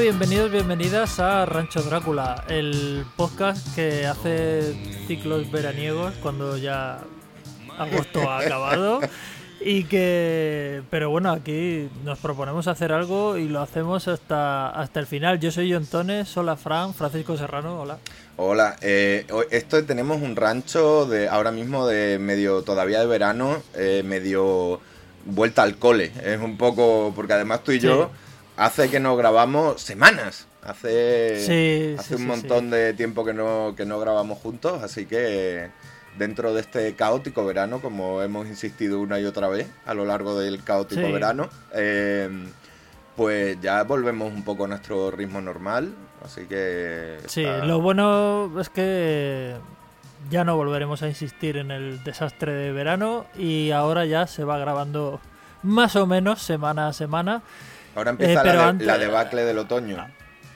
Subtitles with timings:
[0.00, 4.74] Bienvenidos, bienvenidas a Rancho Drácula, el podcast que hace
[5.06, 7.00] ciclos veraniegos cuando ya
[7.76, 9.00] agosto ha acabado.
[9.60, 15.06] Y que, pero bueno, aquí nos proponemos hacer algo y lo hacemos hasta, hasta el
[15.06, 15.38] final.
[15.38, 17.98] Yo soy John Tones, hola Fran, Francisco Serrano, hola.
[18.38, 24.02] Hola, eh, esto tenemos un rancho de ahora mismo de medio todavía de verano, eh,
[24.02, 24.80] medio
[25.26, 26.10] vuelta al cole.
[26.24, 28.10] Es un poco, porque además tú y yo
[28.60, 30.46] hace que nos grabamos semanas.
[30.62, 35.70] Hace, hace un montón de tiempo que no, que no grabamos juntos, así que
[36.18, 40.38] dentro de este caótico verano, como hemos insistido una y otra vez a lo largo
[40.38, 42.48] del caótico verano, em,
[43.16, 45.94] pues ya volvemos un poco a nuestro ritmo normal.
[46.22, 47.16] Así que.
[47.26, 49.54] Sí, lo bueno es que
[50.28, 54.58] ya no volveremos a insistir en el desastre de verano y ahora ya se va
[54.58, 55.18] grabando
[55.62, 57.42] más o menos semana a semana.
[58.00, 60.06] Ahora empieza eh, la, debacle del otoño.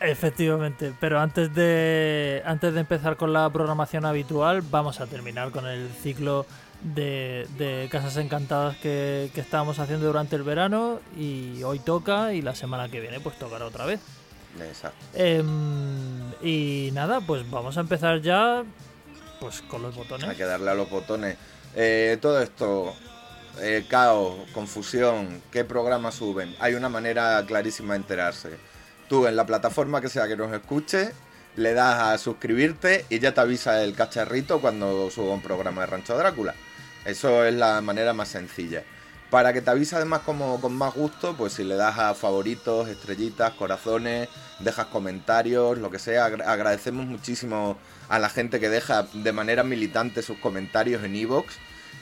[0.00, 5.66] Efectivamente, pero antes de, antes de empezar con la programación habitual, vamos a terminar con
[5.66, 6.46] el ciclo
[6.82, 12.88] de, Casas Encantadas que, estábamos haciendo durante el verano y hoy toca y la semana
[12.88, 14.00] que viene pues tocará otra vez.
[14.66, 14.96] Exacto.
[15.12, 18.64] Em, y nada, pues vamos a empezar ya
[19.38, 20.26] pues con los botones.
[20.30, 21.36] Hay que darle a los botones.
[21.76, 22.94] Eh, todo esto,
[23.60, 26.54] eh, caos, confusión, qué programas suben.
[26.60, 28.50] Hay una manera clarísima de enterarse
[29.08, 31.12] tú en la plataforma que sea que nos escuche,
[31.56, 35.86] le das a suscribirte y ya te avisa el cacharrito cuando suba un programa de
[35.86, 36.54] Rancho Drácula.
[37.04, 38.82] Eso es la manera más sencilla.
[39.30, 42.88] Para que te avise además como con más gusto, pues si le das a favoritos,
[42.88, 44.28] estrellitas, corazones,
[44.60, 47.76] dejas comentarios, lo que sea, agradecemos muchísimo
[48.08, 51.46] a la gente que deja de manera militante sus comentarios en iVoox.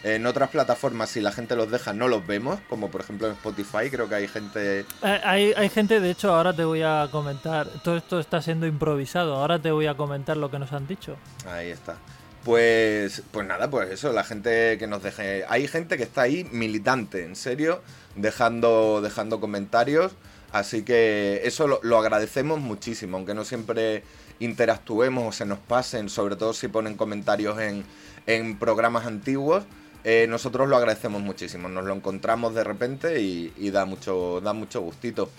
[0.04, 3.34] En otras plataformas, si la gente los deja, no los vemos, como por ejemplo en
[3.34, 4.80] Spotify, creo que hay gente...
[4.80, 8.66] Eh, hay, hay gente, de hecho, ahora te voy a comentar, todo esto está siendo
[8.66, 11.16] improvisado, ahora te voy a comentar lo que nos han dicho.
[11.46, 11.96] Ahí está.
[12.44, 15.44] Pues, pues nada, pues eso, la gente que nos deje...
[15.48, 17.80] Hay gente que está ahí militante, en serio,
[18.16, 20.12] dejando, dejando comentarios,
[20.50, 24.02] así que eso lo, lo agradecemos muchísimo, aunque no siempre
[24.40, 27.84] interactuemos o se nos pasen, sobre todo si ponen comentarios en,
[28.26, 29.62] en programas antiguos
[30.04, 34.80] eh, nosotros lo agradecemos muchísimo, nos lo encontramos de repente y, da, mucho, da mucho
[34.80, 35.30] gustito.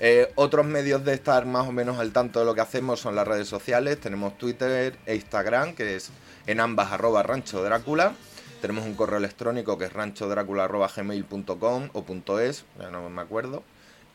[0.00, 3.14] Eh, otros medios de estar más o menos al tanto de lo que hacemos son
[3.14, 4.00] las redes sociales.
[4.00, 6.10] Tenemos Twitter e Instagram, que es
[6.46, 8.14] en ambas arroba rancho Drácula.
[8.60, 13.62] Tenemos un correo electrónico que es ranchodrácula.gmail.com o .es, ya no me acuerdo.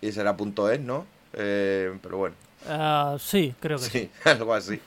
[0.02, 0.36] Y será
[0.72, 1.06] .es, ¿no?
[1.34, 2.36] Eh, pero bueno,
[2.68, 3.90] Ah, sí, creo que sí.
[3.90, 4.80] Sí, algo así.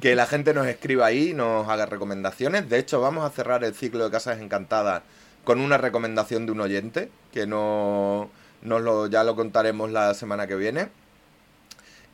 [0.00, 2.68] que la gente nos escriba ahí, nos haga recomendaciones.
[2.68, 5.02] De hecho, vamos a cerrar el ciclo de Casas Encantadas
[5.44, 8.30] con una recomendación de un oyente, que no,
[8.62, 10.88] nos lo, ya lo contaremos la semana que viene.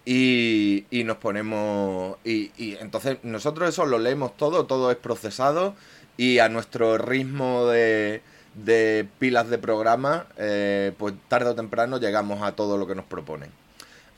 [0.04, 2.16] Y, y nos ponemos...
[2.24, 5.74] Y, y, entonces nosotros eso lo leemos todo, todo es procesado
[6.16, 8.22] y a nuestro ritmo de,
[8.54, 13.04] de pilas de programa, eh, pues tarde o temprano llegamos a todo lo que nos
[13.04, 13.50] proponen.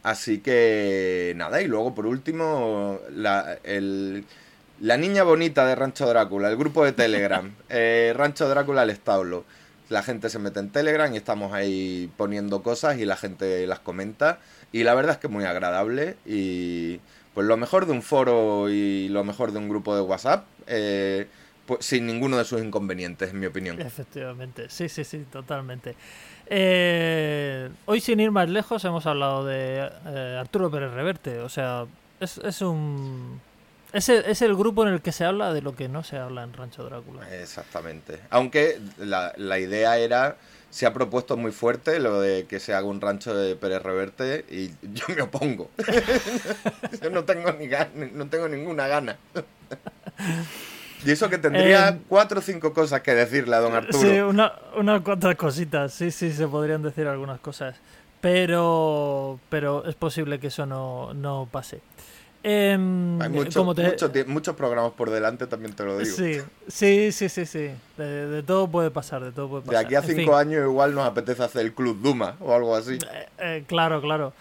[0.03, 3.59] Así que nada, y luego por último, la,
[4.81, 9.44] la niña bonita de Rancho Drácula, el grupo de Telegram, eh, Rancho Drácula el establo.
[9.91, 13.81] La gente se mete en Telegram y estamos ahí poniendo cosas y la gente las
[13.81, 14.38] comenta.
[14.72, 17.00] Y la verdad es que es muy agradable y
[17.34, 21.27] pues lo mejor de un foro y lo mejor de un grupo de WhatsApp, eh,
[21.67, 23.81] pues sin ninguno de sus inconvenientes, en mi opinión.
[23.81, 25.94] Efectivamente, sí, sí, sí, totalmente.
[26.53, 31.38] Eh, hoy, sin ir más lejos, hemos hablado de eh, Arturo Pérez Reverte.
[31.38, 31.87] O sea,
[32.19, 33.41] es, es un.
[33.93, 36.17] Es el, es el, grupo en el que se habla de lo que no se
[36.17, 37.29] habla en Rancho Drácula.
[37.41, 38.20] Exactamente.
[38.31, 40.37] Aunque la, la idea era
[40.70, 44.44] se ha propuesto muy fuerte lo de que se haga un rancho de Pérez Reverte
[44.49, 45.70] y yo me opongo.
[47.02, 47.69] yo no tengo, ni
[48.12, 49.17] no tengo ninguna gana.
[51.05, 53.99] Y eso que tendría eh, cuatro o cinco cosas que decirle a don Arturo.
[53.99, 55.93] Sí, unas cuantas cositas.
[55.93, 57.76] Sí, sí, se podrían decir algunas cosas.
[58.20, 61.81] Pero, pero es posible que eso no, no pase.
[62.43, 66.17] Em, Hay muchos programas por delante, también te lo digo.
[66.17, 67.47] Sí, sí, sí, sí.
[67.47, 67.70] sí.
[67.99, 69.81] De, todo puede pasar, de todo puede pasar.
[69.81, 72.94] De aquí a cinco años igual nos apetece hacer el Club Duma o algo así.
[72.94, 74.32] Eh, eh, claro, claro.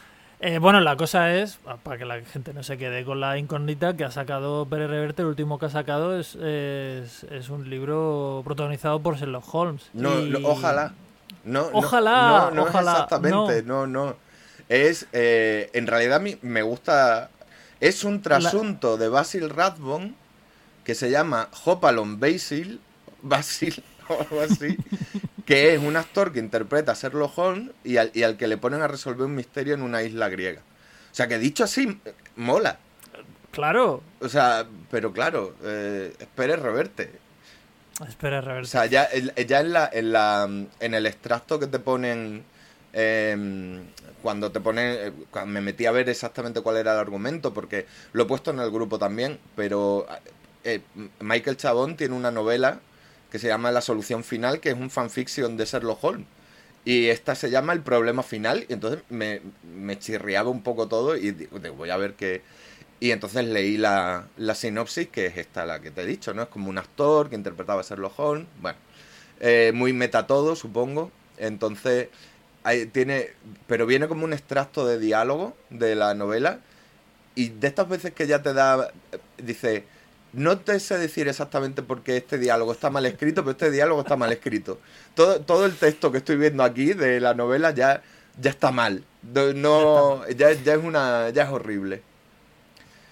[0.41, 3.97] Eh, bueno, la cosa es, para que la gente no se quede con la incógnita,
[3.97, 9.01] que ha sacado Pérez Reverte, el último que ha sacado es, es, un libro protagonizado
[9.01, 9.89] por Sherlock Holmes.
[9.94, 10.12] No,
[10.45, 10.94] ojalá.
[11.44, 12.91] No, ojalá, no, ojalá.
[12.94, 14.15] exactamente, no, no.
[14.69, 17.30] Es, eh, en realidad me gusta,
[17.80, 20.13] es un trasunto de Basil Rathbone
[20.83, 22.80] que se llama Hopalong Basil,
[23.21, 24.77] Basil, o algo así,
[25.49, 28.57] que es un actor que interpreta a Sherlock Holmes y al, y al, que le
[28.57, 30.61] ponen a resolver un misterio en una isla griega.
[31.11, 31.99] O sea, que dicho así,
[32.35, 32.77] mola.
[33.49, 34.03] Claro.
[34.19, 37.13] O sea, pero claro, eh, espere reverte.
[38.07, 38.67] Espera, reverte.
[38.67, 40.47] O sea, ya, ya en, la, en, la,
[40.79, 42.43] en el extracto que te ponen
[42.93, 43.85] em,
[44.21, 47.87] cuando te ponen, eh, cuando me metí a ver exactamente cuál era el argumento, porque
[48.13, 50.05] lo he puesto en el grupo también, pero
[50.63, 50.81] eh,
[51.21, 52.81] Michael Chabón tiene una novela
[53.31, 56.27] que se llama La solución final, que es un fanfiction de Sherlock Holmes.
[56.85, 61.15] Y esta se llama El problema final, y entonces me, me chirriaba un poco todo
[61.15, 62.41] y digo, voy a ver qué...
[63.01, 66.43] Y entonces leí la, la, sinopsis, que es esta la que te he dicho, ¿no?
[66.43, 68.77] Es como un actor que interpretaba a Sherlock Holmes, bueno,
[69.39, 71.11] eh, muy meta todo, supongo.
[71.37, 72.09] Entonces,
[72.91, 73.29] tiene,
[73.67, 76.59] pero viene como un extracto de diálogo de la novela
[77.35, 78.91] y de estas veces que ya te da,
[79.37, 79.85] dice,
[80.33, 84.01] no te sé decir exactamente por qué este diálogo está mal escrito, pero este diálogo
[84.01, 84.79] está mal escrito.
[85.15, 88.01] Todo, todo el texto que estoy viendo aquí de la novela ya,
[88.39, 89.03] ya está mal.
[89.23, 92.03] No, ya, ya es una, ya es horrible.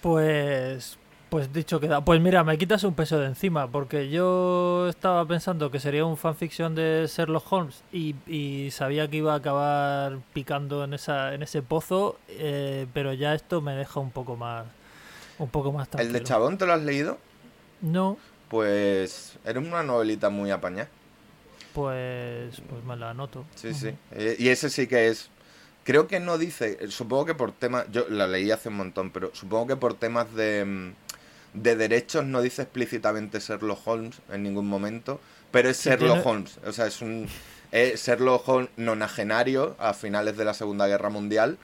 [0.00, 0.96] Pues,
[1.28, 2.02] pues dicho queda.
[2.04, 6.16] Pues mira, me quitas un peso de encima, porque yo estaba pensando que sería un
[6.16, 11.62] fanfiction de Sherlock Holmes y, sabía que iba a acabar picando en esa en ese
[11.62, 14.66] pozo, eh, pero ya esto me deja un poco más
[15.38, 16.16] un poco más tranquilo.
[16.16, 17.18] ¿El de Chabón te lo has leído?
[17.80, 18.16] No.
[18.48, 20.88] Pues era una novelita muy apañada.
[21.74, 23.44] Pues, pues me la anoto.
[23.54, 23.94] Sí, sí.
[24.12, 25.30] Eh, y ese sí que es
[25.84, 29.30] creo que no dice, supongo que por temas, yo la leí hace un montón, pero
[29.32, 30.92] supongo que por temas de mm,
[31.54, 35.20] de derechos no dice explícitamente Sherlock Holmes en ningún momento,
[35.50, 36.58] pero es Sherlock Holmes.
[36.66, 37.26] O sea, es un
[37.72, 41.58] es Sherlock Holmes nonagenario a finales de la Segunda Guerra Mundial,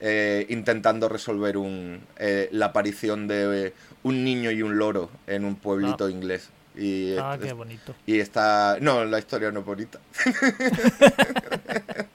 [0.00, 3.72] eh, intentando resolver un, eh, la aparición de
[4.02, 6.10] un niño y un loro en un pueblito ah.
[6.10, 6.50] inglés.
[6.76, 7.94] Y, ah, qué bonito.
[8.04, 8.76] Y está...
[8.80, 9.98] No, la historia no es bonita.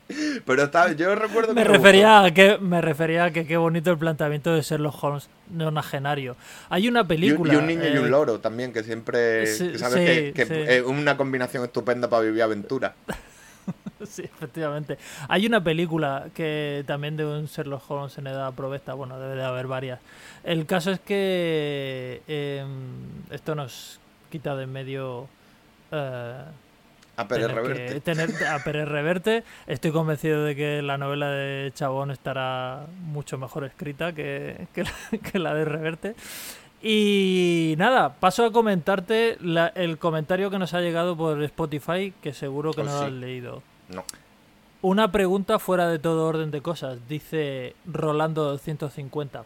[0.45, 3.97] Pero está, yo recuerdo me refería a que me refería a que qué bonito el
[3.97, 6.35] planteamiento de Sherlock Holmes nonagenario.
[6.69, 9.47] Hay una película y un, niño y un eh, loro también que siempre
[9.77, 12.93] sabes que, es una combinación estupenda para vivir aventura.
[14.05, 14.97] sí, efectivamente.
[15.27, 19.43] Hay una película que también de un Sherlock Holmes en edad provesta, bueno, debe de
[19.43, 19.99] haber varias.
[20.43, 22.65] El caso es que eh,
[23.29, 23.99] esto nos
[24.29, 25.27] quita de en medio
[25.91, 26.43] eh,
[27.17, 28.45] a Pérez Reverte.
[28.47, 29.43] a Pérez Reverte.
[29.67, 34.67] Estoy convencido de que la novela de Chabón estará mucho mejor escrita que,
[35.33, 36.15] la, de Reverte.
[36.81, 39.37] Y nada, paso a comentarte
[39.75, 43.11] el comentario que nos ha llegado por Spotify, que seguro que oh, no lo has
[43.11, 43.61] leído.
[43.93, 44.03] No.
[44.81, 49.43] Una pregunta fuera de todo orden de cosas, dice Rolando 250.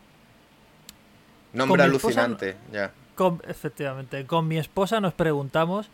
[1.53, 2.91] Nombre alucinante, ya.
[3.47, 5.89] efectivamente, con mi esposa nos preguntamos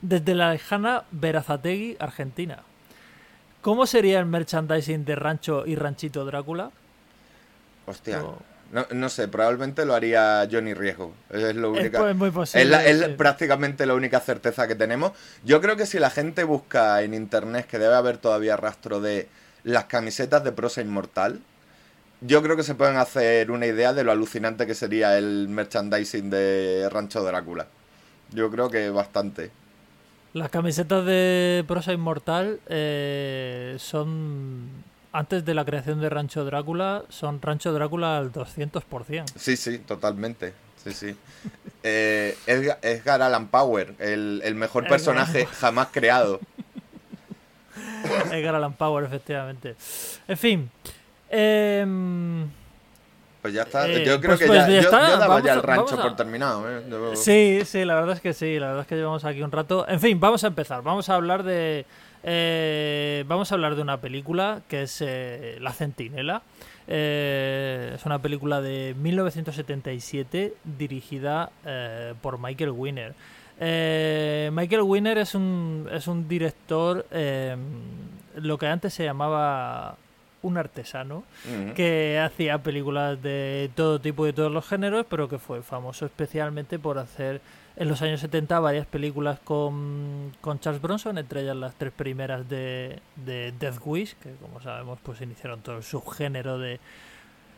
[0.00, 2.62] desde la lejana Verazategui, Argentina.
[3.62, 6.70] ¿Cómo sería el merchandising de Rancho y Ranchito Drácula?
[7.86, 8.22] Hostia.
[8.92, 11.14] No, sé, probablemente lo haría Johnny Riesgo.
[11.30, 12.10] Es lo única.
[12.10, 15.12] Es, muy posible, es, prácticamente la única certeza que tenemos.
[15.44, 19.28] Yo creo que si la gente busca en internet, que debe haber todavía rastro de
[19.62, 21.40] las camisetas de prosa inmortal,
[22.20, 26.30] yo creo que se pueden hacer una idea de lo alucinante que sería el merchandising
[26.30, 27.68] de Rancho Drácula.
[28.30, 29.50] Yo creo que bastante.
[30.32, 34.68] Las camisetas de Prosa Inmortal eh, son,
[35.16, 39.24] antes de la creación de Rancho Drácula, son Rancho Drácula al 200%.
[39.36, 40.52] Sí, sí, totalmente.
[40.84, 41.16] Sí, sí.
[41.82, 46.40] eh, Edgar, Allan Power, el, mejor personaje jamás creado.
[48.30, 49.74] Edgar Allan Power, efectivamente.
[50.28, 50.70] En fin.
[51.30, 52.46] Eh,
[53.46, 53.88] pues ya está.
[53.88, 56.64] Eh, yo creo pues que pues ya, yo, daba ya el rancho por terminado.
[56.68, 56.82] ¿eh?
[57.14, 58.58] Sí, sí, la verdad es que sí.
[58.58, 59.86] La verdad es que llevamos aquí un rato.
[59.88, 60.82] En fin, vamos a empezar.
[60.82, 61.86] Vamos a hablar de.
[62.28, 65.00] Eh, vamos a hablar de una película que es
[65.60, 66.42] La Centinela.
[66.88, 71.50] es una película de 1977 dirigida
[72.20, 73.14] por Michael Winner.
[73.60, 77.06] Michael Winner es un, es un director,
[78.34, 79.96] lo que antes se llamaba
[80.42, 81.24] un artesano
[81.74, 86.06] que hacía películas de todo tipo y de todos los géneros, pero que fue famoso
[86.06, 87.40] especialmente por hacer
[87.76, 92.48] en los años 70 varias películas con, con Charles Bronson, entre ellas las tres primeras
[92.48, 96.80] de, de Death Wish, que como sabemos pues iniciaron todo el subgénero de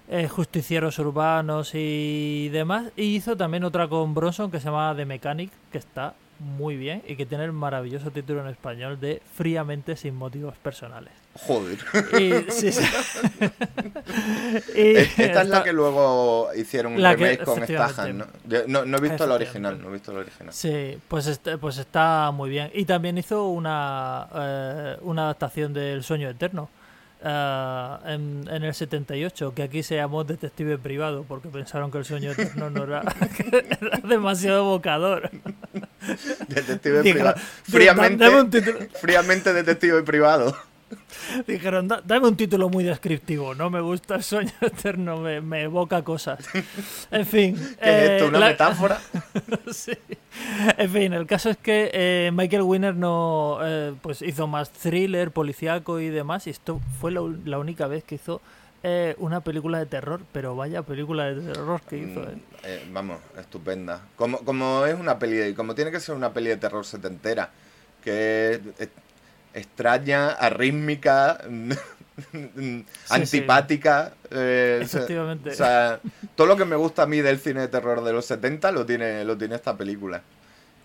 [0.08, 2.90] eh, justicieros urbanos y demás.
[2.96, 7.02] Y hizo también otra con Bronson que se llama The Mechanic, que está muy bien
[7.06, 11.12] y que tiene el maravilloso título en español de Fríamente sin motivos personales.
[11.46, 11.78] Joder.
[12.18, 12.68] Y, sí,
[14.74, 18.84] Esta es la que luego hicieron un remake con Stahan, ¿no?
[18.84, 18.96] ¿no?
[18.96, 20.52] he visto la original, no he visto la original.
[20.52, 22.70] Sí, pues, este, pues está muy bien.
[22.74, 26.68] Y también hizo una, eh, una adaptación del Sueño Eterno.
[27.22, 32.04] ah, en, en el 78, que aquí se llamó Detective Privado, porque pensaron que el
[32.04, 33.02] sueño eterno no era
[34.08, 35.30] demasiado evocador.
[36.48, 37.40] Detective Dijeron, privado.
[37.66, 38.78] "Digo, da- dame un Fríamente, título".
[39.00, 40.56] fríamente detective privado.
[41.46, 45.64] Dijeron, "Da- dame un título muy descriptivo, no me gusta el sueño eterno, me, me
[45.64, 46.38] evoca cosas.
[47.10, 47.54] En fin.
[47.56, 47.76] ¿Qué es
[48.10, 48.28] eh, esto?
[48.28, 48.98] ¿Una la- metáfora?
[49.70, 49.92] Sí.
[50.78, 55.30] En fin, el caso es que eh, Michael Winner no eh, pues hizo más thriller,
[55.30, 58.40] policíaco y demás, y esto fue la única vez que hizo
[58.82, 62.22] eh, una película de terror, pero vaya película de terror que hizo.
[62.22, 62.34] eh.
[62.36, 64.02] Mm, eh, vamos, estupenda.
[64.16, 67.50] Como, como es una peli, de- como tiene que ser una peli de terror setentera,
[68.02, 68.88] que es, es
[69.54, 71.40] extraña, arrítmica,
[73.08, 74.12] antipática.
[74.30, 75.50] eh, o sea- Efectivamente.
[75.50, 76.00] O sea,
[76.36, 78.86] todo lo que me gusta a mí del cine de terror de los 70 lo
[78.86, 80.22] tiene, lo tiene esta película.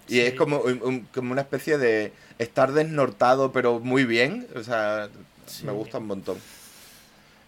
[0.08, 0.22] Y Sí.
[0.22, 4.48] es como, un- como una especie de estar desnortado, pero muy bien.
[4.56, 5.10] O sea,
[5.46, 5.66] Sí.
[5.66, 6.38] me gusta un montón.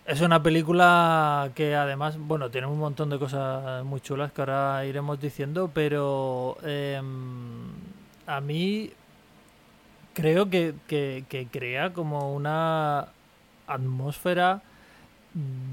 [0.06, 4.86] Es una película que además, bueno, tiene un montón de cosas muy chulas que ahora
[4.86, 7.72] iremos diciendo, pero em,
[8.28, 8.92] a mí
[10.14, 13.08] creo que, que- que crea como una
[13.68, 14.62] atmósfera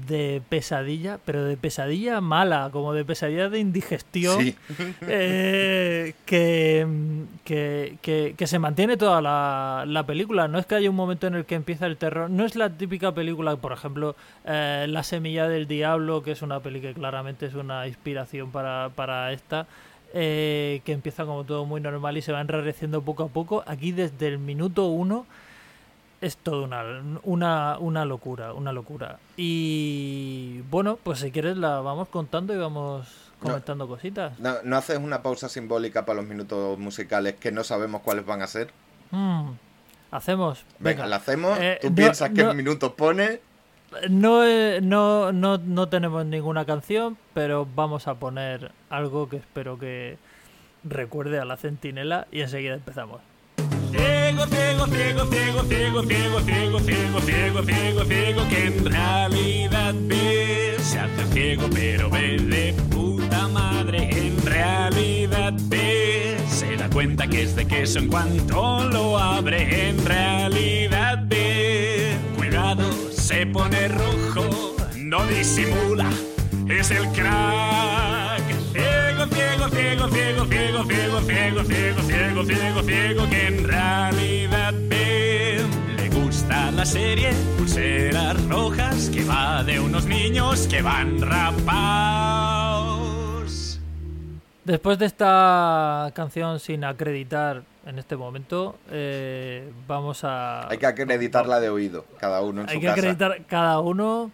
[0.07, 4.55] de pesadilla, pero de pesadilla mala, como de pesadilla de indigestión Sí.
[5.07, 6.85] eh, que,
[7.45, 10.47] que, que- que se mantiene toda la, la película.
[10.47, 12.29] No es que haya un momento en el que empieza el terror.
[12.29, 14.15] No es la típica película, por ejemplo,
[14.45, 18.89] eh, La Semilla del Diablo, que es una peli que claramente es una inspiración para,
[18.95, 19.65] para esta.
[20.15, 23.63] eh, que empieza como todo muy normal y se va enrareciendo poco a poco.
[23.65, 25.25] Aquí desde el minuto uno
[26.23, 26.83] es todo una,
[27.23, 29.19] una, una locura, una locura.
[29.37, 33.07] Y bueno, pues si quieres la vamos contando y vamos
[33.39, 34.39] comentando cositas.
[34.39, 38.41] ¿No, ¿No haces una pausa simbólica para los minutos musicales que no sabemos cuáles van
[38.41, 38.71] a ser?
[39.11, 39.49] Mm,
[40.11, 40.63] hacemos.
[40.79, 41.57] Venga, la hacemos.
[41.59, 43.41] Eh, Tú no- piensas qué minutos pone.
[44.09, 49.77] No, eh, no, no, no tenemos ninguna canción, pero vamos a poner algo que espero
[49.77, 50.17] que
[50.83, 53.21] recuerde a la centinela y enseguida empezamos.
[53.93, 60.77] Ciego, ciego, ciego, ciego, ciego, ciego, ciego, ciego, ciego, ciego, ciego, que en realidad ve.
[60.81, 64.09] Se hace ciego, pero ve de puta madre.
[64.11, 66.37] En realidad ve.
[66.49, 69.89] Se da cuenta que es de queso en cuanto lo abre.
[69.89, 72.15] En realidad ve.
[72.35, 74.75] Cuidado, se pone rojo.
[74.97, 76.09] No disimula.
[76.67, 78.22] Es el crack.
[79.29, 85.57] Ciego, ciego, ciego, ciego, ciego, ciego, ciego, ciego, ciego, ciego, ciego, que en realidad ve.
[85.95, 91.21] Le gusta la serie Pulseras Rojas, que va de unos niños que van
[92.93, 93.79] rapados.
[94.65, 100.69] Después de esta canción sin acreditar en este momento, eh, vamos a...
[100.69, 102.99] Hay que acreditarla de oído, cada uno en Hay su que casa.
[102.99, 104.31] acreditar cada uno.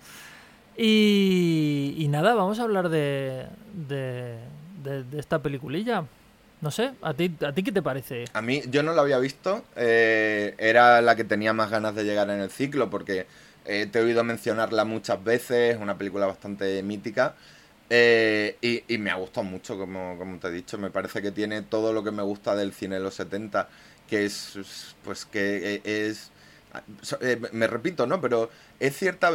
[0.77, 4.37] Y, y nada, vamos a hablar de, de,
[4.89, 6.03] de- esta peliculilla.
[6.61, 8.25] No sé, ¿a ti, ¿a ti qué te parece?
[8.33, 9.63] A mí, yo no la había visto.
[9.77, 13.27] eh, era la que tenía más ganas de llegar en el ciclo porque
[13.65, 15.75] eh, te he oído mencionarla muchas veces.
[15.75, 17.35] Es una película bastante mítica.
[17.89, 20.77] eh, y, y me ha gustado mucho, como, como te he dicho.
[20.77, 23.69] Me parece que tiene todo lo que me gusta del cine de los 70.
[24.09, 26.31] Que es, es, pues, que eh, es.
[27.21, 28.19] eh, me repito, ¿no?
[28.19, 28.49] Pero
[28.81, 29.31] es cierta.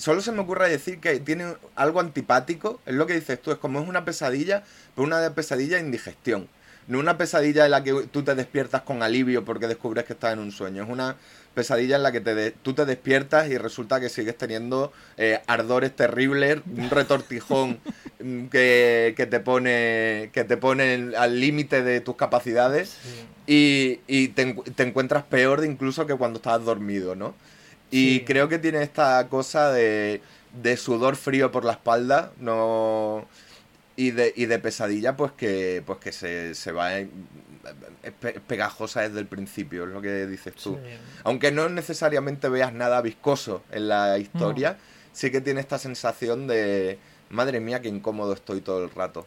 [0.00, 2.80] Solo se me ocurre decir que tiene algo antipático.
[2.86, 3.52] Es lo que dices tú.
[3.52, 4.64] Es como es una pesadilla,
[4.94, 6.48] pero una pesadilla de indigestión.
[6.88, 10.32] No una pesadilla en la que tú te despiertas con alivio porque descubres que estás
[10.32, 10.82] en un sueño.
[10.82, 11.16] Es una
[11.54, 15.40] pesadilla en la que te de- tú te despiertas y resulta que sigues teniendo eh,
[15.46, 17.78] ardores terribles, un retortijón
[18.50, 22.96] que, que te pone que te pone al límite de tus capacidades
[23.46, 27.34] y, y te, encu- te encuentras peor de incluso que cuando estabas dormido, ¿no?
[27.90, 28.24] Y Sí.
[28.24, 30.20] creo que tiene esta cosa de,
[30.62, 33.26] de sudor frío por la espalda, no
[33.96, 37.10] y de, y de pesadilla, pues que pues que se, se va en-
[38.02, 40.78] es pe- pegajosa desde el principio, es lo que dices tú.
[40.82, 40.92] Sí.
[41.24, 44.78] Aunque no necesariamente veas nada viscoso en la historia,
[45.12, 49.26] sí que tiene esta sensación de madre mía, qué incómodo estoy todo el rato.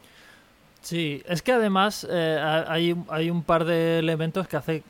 [0.81, 4.83] Sí, es que además eh, ha- hay, hay un par de elementos que hace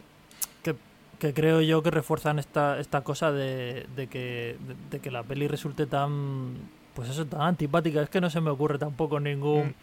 [1.28, 5.24] que, creo yo que refuerzan esta, esta cosa de, de que, de, de que la
[5.24, 6.56] peli resulte tan
[6.94, 8.02] pues eso, tan antipática.
[8.04, 9.74] Es que no se me ocurre tampoco ningún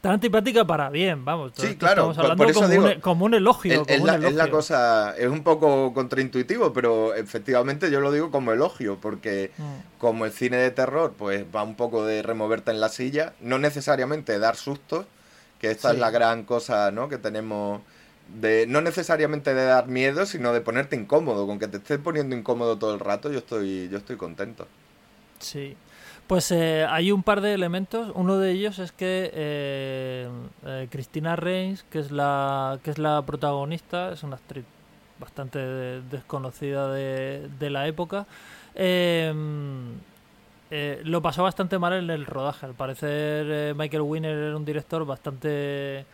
[0.00, 1.52] tan antipática para bien, vamos.
[1.56, 1.60] Mm.
[1.60, 3.72] Sí, claro, Estamos hablando por eso como, digo, un, como un elogio.
[3.72, 4.50] Es, como es un la, es la elogio.
[4.50, 9.98] cosa, es un poco contraintuitivo, pero efectivamente yo lo digo como elogio, porque Mm.
[9.98, 13.58] como el cine de terror, pues va un poco de removerte en la silla, no
[13.58, 15.06] necesariamente dar sustos,
[15.60, 15.94] que esta Sí.
[15.96, 17.08] es la gran cosa, ¿no?
[17.08, 17.80] Que tenemos
[18.40, 22.36] de no necesariamente de dar miedo, sino de ponerte incómodo, con que te estés poniendo
[22.36, 24.66] incómodo todo el rato, yo estoy yo estoy contento.
[25.38, 25.76] Sí.
[26.26, 28.10] Pues eh, hay un par de elementos.
[28.14, 30.28] Uno de ellos es que eh,
[30.64, 34.64] eh, Cristina Reigns, que es la que es la protagonista, es una actriz
[35.18, 35.58] bastante
[36.10, 38.26] desconocida de, de la época.
[41.04, 42.66] lo pasó bastante mal en el rodaje.
[42.66, 46.06] Al parecer Michael Winner era un director bastante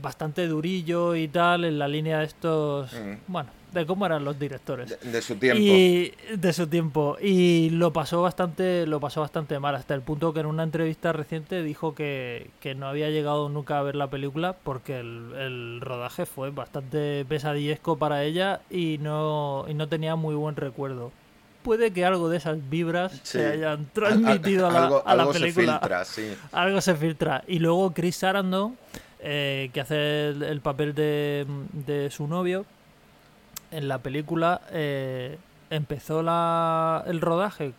[0.00, 3.14] bastante durillo y tal en la línea de estos, mm.
[3.26, 4.98] bueno, de cómo eran los directores.
[5.00, 5.60] De, su tiempo.
[5.60, 7.16] Y de su tiempo.
[7.20, 11.12] Y lo pasó bastante, lo pasó bastante mal, hasta el punto que en una entrevista
[11.12, 16.50] reciente dijo que, no había llegado nunca a ver la película porque el, rodaje fue
[16.50, 21.12] bastante pesadillesco para ella y no, y no tenía muy buen recuerdo.
[21.62, 25.74] Puede que algo de esas vibras se hayan transmitido a la, a la película.
[25.74, 26.34] Se filtra, sí.
[26.52, 27.44] Algo se filtra.
[27.48, 28.76] Y luego Chris Sarandon,
[29.20, 32.66] eh, que hace el, papel de, de su novio,
[33.70, 35.38] en la película eh,
[35.70, 37.72] empezó la, el rodaje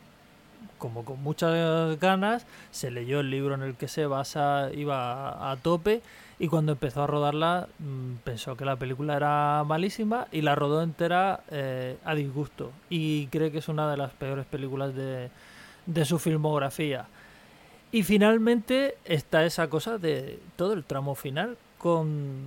[0.78, 5.56] como con muchas ganas, se leyó el libro en el que se basa, iba a,
[5.58, 6.02] tope
[6.40, 10.84] y cuando empezó a rodarla mm, pensó que la película era malísima y la rodó
[10.84, 15.30] entera eh, a disgusto y cree que es una de las peores películas de,
[15.86, 17.06] de su filmografía.
[17.92, 22.46] Y finalmente está esa cosa de todo el tramo final con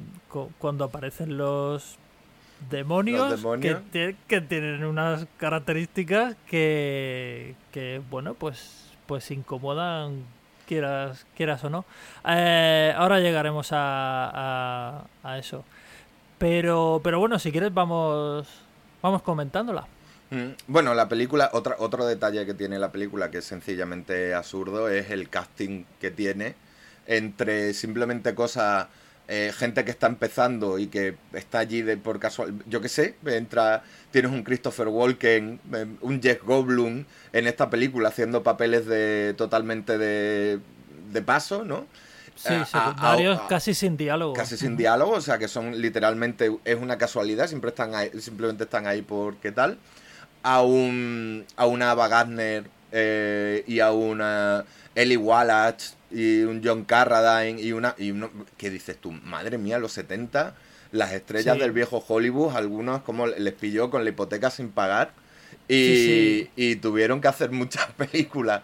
[0.58, 1.98] cuando aparecen los
[2.68, 10.24] demonios, Que, que, tienen unas características que, que bueno, pues, pues incomodan
[10.66, 11.84] quieras, quieras o no.
[12.26, 15.64] Eh, ahora llegaremos a, a, eso.
[16.38, 18.46] Pero, pero bueno, si quieres vamos,
[19.02, 19.86] vamos comentándola.
[20.30, 24.88] Mm, bueno, la película, otra, otro detalle que tiene la película que es sencillamente absurdo
[24.88, 26.54] es el casting que tiene
[27.06, 28.86] entre simplemente cosas
[29.26, 33.16] eh, gente que está empezando y que está allí de, por casual, yo qué sé,
[33.26, 39.34] entra, tienes un Christopher Walken, eh, un Jeff Goldblum en esta película haciendo papeles de
[39.36, 40.58] totalmente de,
[41.12, 41.86] de paso, ¿no?
[42.34, 44.32] Sí, secundarios casi sin diálogo.
[44.32, 48.64] Casi sin diálogo, o sea que son literalmente, es una casualidad, siempre están ahí, simplemente
[48.64, 49.78] están ahí por qué tal.
[50.42, 56.84] A un, a una Ava Gardner eh, y a una Ellie Wallach y un John
[56.84, 60.54] Carradine y una y uno que dices tú, madre mía, los 70
[60.92, 65.12] las estrellas del viejo Hollywood, algunos como les pilló con la hipoteca sin pagar
[65.68, 68.62] y, y tuvieron que hacer muchas películas.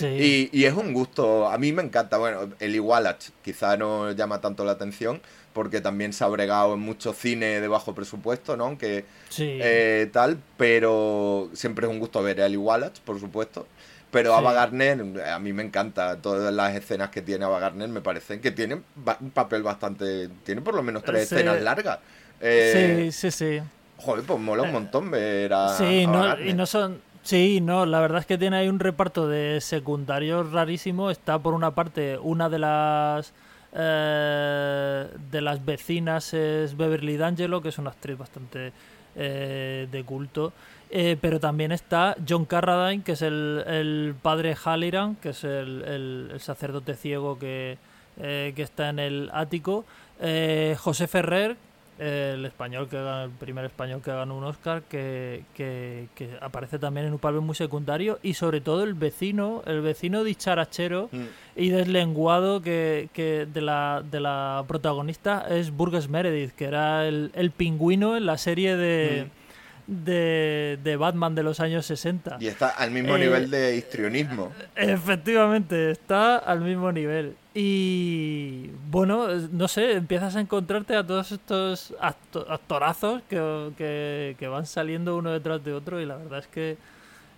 [0.00, 4.40] Y, y, es un gusto, a mí me encanta, bueno, el Wallach quizá no llama
[4.40, 5.22] tanto la atención
[5.54, 8.64] porque también se ha bregado en mucho cine de bajo presupuesto, ¿no?
[8.64, 9.06] Aunque
[9.38, 13.66] eh, tal, pero siempre es un gusto ver a Eli Wallach, por supuesto.
[14.10, 16.18] Pero Ava Gardner, a mí me encanta.
[16.18, 20.28] Todas las escenas que tiene Ava Gardner me parecen que tiene un papel bastante.
[20.44, 21.98] Tiene por lo menos tres escenas largas.
[22.40, 23.62] Eh, sí, sí, sí.
[23.96, 25.76] Joder, pues mola un eh, montón ver a.
[25.76, 27.00] Sí, no, y no son.
[27.24, 31.10] Sí, no, la verdad es que tiene ahí un reparto de secundarios rarísimo.
[31.10, 33.32] Está por una parte una de las.
[33.74, 38.72] Eh, de las vecinas es Beverly D'Angelo, que es una actriz bastante
[39.16, 40.52] de culto.
[40.96, 46.94] Eh, pero también está John Carradine, que es el, padre Halliran, que es el, sacerdote
[46.94, 47.78] ciego que,
[48.20, 49.84] eh, que, está en el ático.
[50.20, 51.56] Eh, José Ferrer,
[51.98, 56.08] el español que el primer español que ganó un Oscar, que, que,
[56.40, 58.18] aparece también en un papel muy secundario.
[58.22, 61.24] Y sobre todo el vecino, el vecino dicharachero mm.
[61.56, 67.30] y deslenguado que, que de, la, de la protagonista es Burgess Meredith, que era el,
[67.34, 69.26] el pingüino en la serie de...
[69.26, 69.44] Mm
[69.86, 72.38] de, Batman de los años 60.
[72.40, 74.52] Y está al mismo nivel de histrionismo.
[74.76, 77.36] Efectivamente, está al mismo nivel.
[77.56, 85.16] Y bueno, no sé, empiezas a encontrarte a todos estos actorazos que, que, van saliendo
[85.16, 86.76] uno detrás de otro y la verdad es que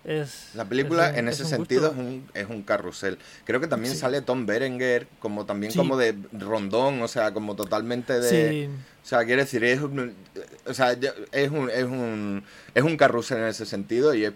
[0.03, 3.19] es, la película en ese sentido es un, es un carrusel.
[3.43, 8.19] Creo que también sale Tom Berenger como también como de rondón, o sea, como totalmente
[8.19, 8.69] de...
[9.03, 10.15] O sea, quiere decir, es un,
[10.65, 10.97] o sea,
[11.31, 14.33] es un, es un, es un carrusel en ese sentido y es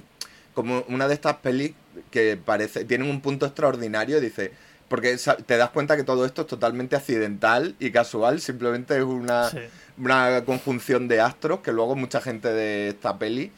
[0.53, 1.73] como una de estas pelis
[2.11, 4.51] que parece, tienen un punto extraordinario, dice,
[4.91, 9.49] porque te das cuenta que todo esto es totalmente accidental y casual, simplemente es una,
[9.97, 13.53] una conjunción de astros que luego mucha gente de esta peli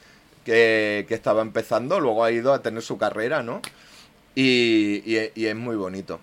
[0.45, 3.63] que, que, estaba empezando, luego ha ido a tener su carrera, ¿no?
[4.35, 6.19] Y, y, y es muy bonito.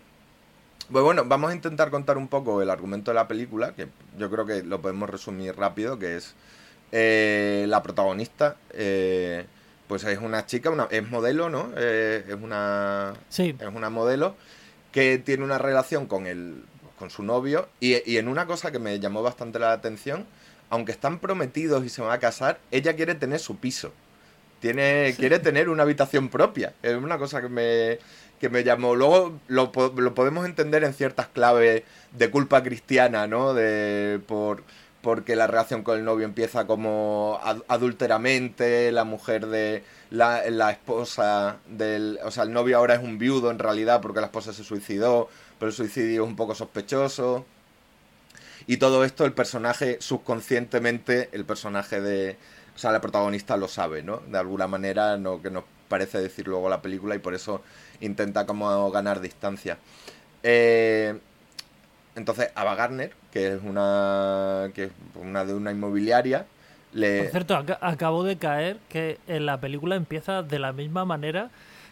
[0.93, 4.31] Pues bueno, vamos a intentar contar un poco el argumento de la película, que yo
[4.31, 6.37] creo que lo podemos resumir rápido, que es
[6.93, 9.45] eh, la protagonista, eh,
[9.89, 11.73] pues es una chica, una, es modelo, ¿no?
[11.77, 13.57] Eh, es una sí.
[13.59, 14.37] es una modelo
[14.93, 16.65] que tiene una relación con el
[16.99, 17.69] con su novio.
[17.81, 20.27] Y, y en una cosa que me llamó bastante la atención,
[20.69, 23.93] aunque están prometidos y se van a casar, ella quiere tener su piso.
[24.61, 26.75] Tiene, Quiere tener una habitación propia.
[26.83, 27.99] Es una cosa que me,
[28.39, 28.95] que me llamó.
[28.95, 33.55] Luego lo, lo podemos entender en ciertas claves de culpa cristiana, ¿no?
[33.55, 34.63] De por
[35.03, 40.71] porque la relación con el novio empieza como ad- adúlteramente, la mujer de la, la
[40.71, 44.53] esposa del, o sea, el novio ahora es un viudo en realidad porque la esposa
[44.53, 47.47] se suicidó, pero el suicidio es un poco sospechoso.
[48.67, 52.37] Y todo esto el personaje subconscientemente, el personaje de,
[52.75, 54.19] o sea, la protagonista lo sabe, ¿no?
[54.29, 57.63] De alguna manera, no que nos parece decir luego la película y por eso
[58.01, 59.79] intenta como ganar distancia.
[60.43, 61.19] Eh,
[62.15, 66.47] entonces, Ava Gardner, que es una que es una de una inmobiliaria,
[66.93, 71.05] le Por cierto, ac- acabo de caer que en la película empieza de la misma
[71.05, 71.51] manera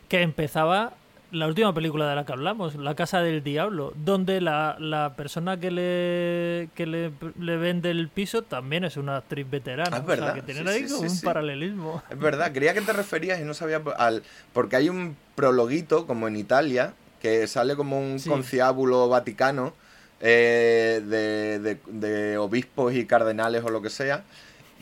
[0.08, 0.92] que empezaba
[1.30, 5.58] la última película de la que hablamos, La Casa del Diablo, donde la, la persona
[5.60, 9.90] que le que le, le vende el piso también es una actriz veterana.
[9.92, 10.34] Ah, es O sea, verdad.
[10.34, 12.02] que tienen Sí, ahí sí, como sí, un paralelismo.
[12.10, 14.22] Es verdad, creía que te referías y no sabía al
[14.54, 18.30] porque hay un prologuito como en Italia que sale como un Sí.
[18.30, 19.74] conciliábulo vaticano
[20.20, 24.24] eh, de, de- obispos y cardenales o lo que sea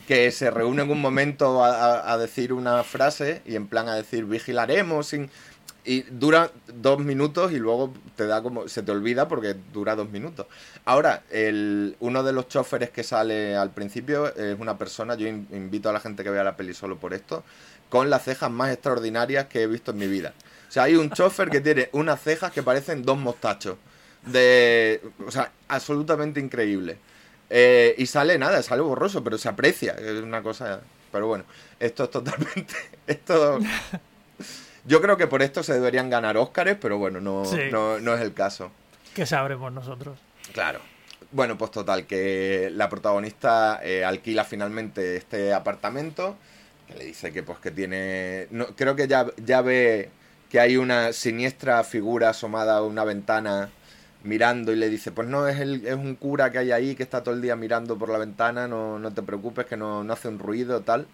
[0.07, 4.25] que se reúnen en un momento a, decir una frase y en plan a decir
[4.25, 5.29] vigilaremos sin
[5.83, 10.09] y dura dos minutos y luego te da como se te olvida porque dura dos
[10.09, 10.45] minutos.
[10.83, 15.47] Ahora, el, uno de los choferes que sale al principio es una persona, yo in-
[15.51, 17.43] invito a la gente que vea la peli solo por esto,
[17.89, 20.33] con las cejas más extraordinarias que he visto en mi vida.
[20.67, 23.77] O sea, hay un chofer que tiene unas cejas que parecen dos mostachos.
[24.27, 26.97] De, o sea, absolutamente increíble.
[27.49, 29.93] Eh, y sale nada, sale borroso, pero se aprecia.
[29.93, 30.81] Es una cosa.
[31.11, 31.45] Pero bueno,
[31.79, 32.73] esto es totalmente.
[33.07, 33.59] Esto.
[34.85, 37.57] Yo creo que por esto se deberían ganar Óscares, pero bueno, no, Sí.
[37.71, 38.71] no, no es el caso.
[39.13, 40.17] Que sabremos nosotros.
[40.53, 40.79] Claro.
[41.31, 46.37] Bueno, pues total, que la protagonista eh, alquila finalmente este apartamento,
[46.87, 48.47] que le dice que pues que tiene...
[48.49, 50.09] No, creo que ya, ya ve
[50.49, 53.69] que hay una siniestra figura asomada a una ventana
[54.23, 57.03] mirando y le dice, pues no, es, el, es un cura que hay ahí que
[57.03, 60.13] está todo el día mirando por la ventana, no, no te preocupes, que no, no
[60.13, 61.07] hace un ruido, tal.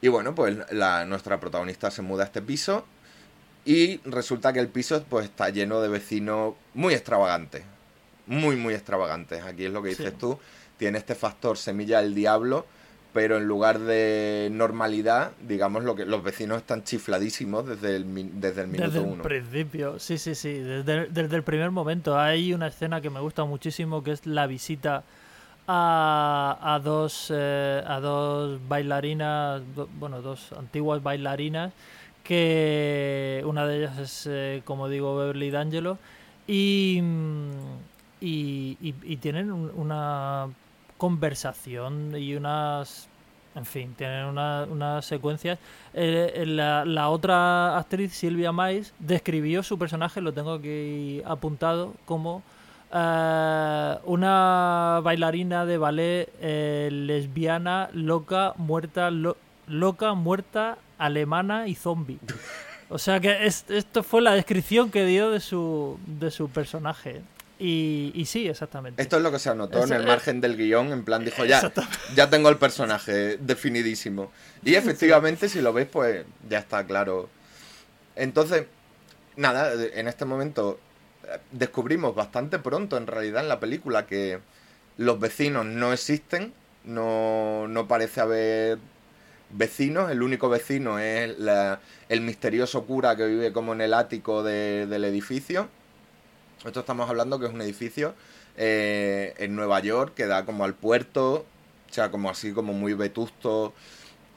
[0.00, 2.84] Y bueno, pues la, nuestra protagonista se muda a este piso
[3.64, 7.62] y resulta que el piso pues está lleno de vecinos muy extravagantes.
[8.26, 9.42] Muy, muy extravagantes.
[9.44, 10.16] Aquí es lo que dices Sí.
[10.18, 10.38] tú.
[10.76, 12.66] Tiene este factor semilla del diablo,
[13.12, 18.62] pero en lugar de normalidad, digamos lo que los vecinos están chifladísimos desde el, desde
[18.62, 19.22] el minuto Desde el uno.
[19.22, 22.18] principio, sí, sí, sí, desde, desde el primer momento.
[22.18, 25.02] Hay una escena que me gusta muchísimo que es la visita
[25.68, 31.72] a, a dos eh, a dos bailarinas, do- bueno, dos antiguas bailarinas
[32.24, 35.98] que una de ellas es, eh, como digo, Beverly D'Angelo
[36.46, 37.00] y,
[38.20, 40.48] y, y- y tienen un- una
[41.06, 43.08] conversación y unas
[43.54, 45.58] en fin, tienen una- unas secuencias.
[45.92, 52.42] Eh, eh, la, otra actriz, Silvia Mais, describió su personaje, lo tengo aquí apuntado, como
[52.94, 59.36] eh, una bailarina de ballet eh, lesbiana, loca, muerta, lo-
[59.66, 62.18] loca, muerta, alemana y zombie.
[62.88, 67.20] O sea que es- esto fue la descripción que dio de su, de su personaje.
[67.64, 69.00] Y, y sí, exactamente.
[69.00, 71.44] Esto es lo que se anotó Eso en el margen del guion, en plan dijo,
[71.44, 71.60] ya,
[72.16, 74.32] ya tengo el personaje definidísimo.
[74.64, 77.28] Y efectivamente, si lo ves, pues ya está claro.
[78.16, 78.64] Entonces,
[79.36, 80.80] nada, en este momento
[81.24, 84.40] eh, descubrimos bastante pronto, en realidad, en la película, que
[84.98, 86.52] los vecinos no existen,
[86.84, 88.78] no, no parece haber
[89.50, 94.42] vecinos, el único vecino es la- el misterioso cura que vive como en el ático
[94.42, 95.68] de- del edificio.
[96.64, 98.14] Esto estamos hablando que es un edificio
[98.56, 101.44] eh, en Nueva York que da como al puerto,
[101.90, 103.72] o sea, como así, como muy vetusto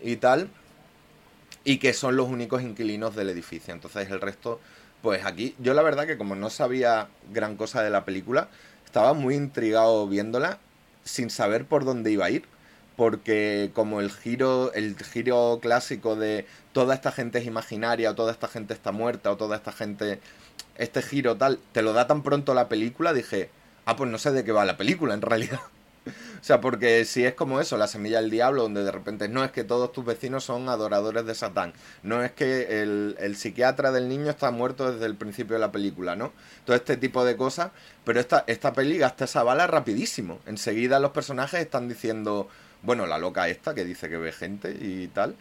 [0.01, 0.49] y tal,
[1.63, 3.75] y que son los únicos inquilinos del edificio.
[3.75, 4.59] Entonces el resto,
[5.03, 8.49] pues aquí, yo la verdad que como no sabía gran cosa de la película,
[8.83, 10.57] estaba muy intrigado viéndola
[11.03, 12.45] sin saber por dónde iba a ir.
[12.95, 18.31] Porque como el giro, el giro clásico de toda esta gente es imaginaria, o toda
[18.31, 20.21] esta gente está muerta, o toda esta gente
[20.77, 23.49] este giro tal, te lo da tan pronto la película, dije,
[23.85, 25.59] ah, pues no sé de qué va la película en realidad.
[26.05, 29.43] o sea, porque si es como eso, la semilla del diablo, donde de repente no
[29.43, 33.91] es que todos tus vecinos son adoradores de Satán, no es que el, el psiquiatra
[33.91, 36.33] del niño está muerto desde el principio de la película, ¿no?
[36.65, 37.71] Todo este tipo de cosas,
[38.03, 40.39] pero esta, esta peli gasta esa bala rapidísimo.
[40.45, 42.49] Enseguida los personajes están diciendo,
[42.83, 45.35] bueno, la loca esta que dice que ve gente y tal.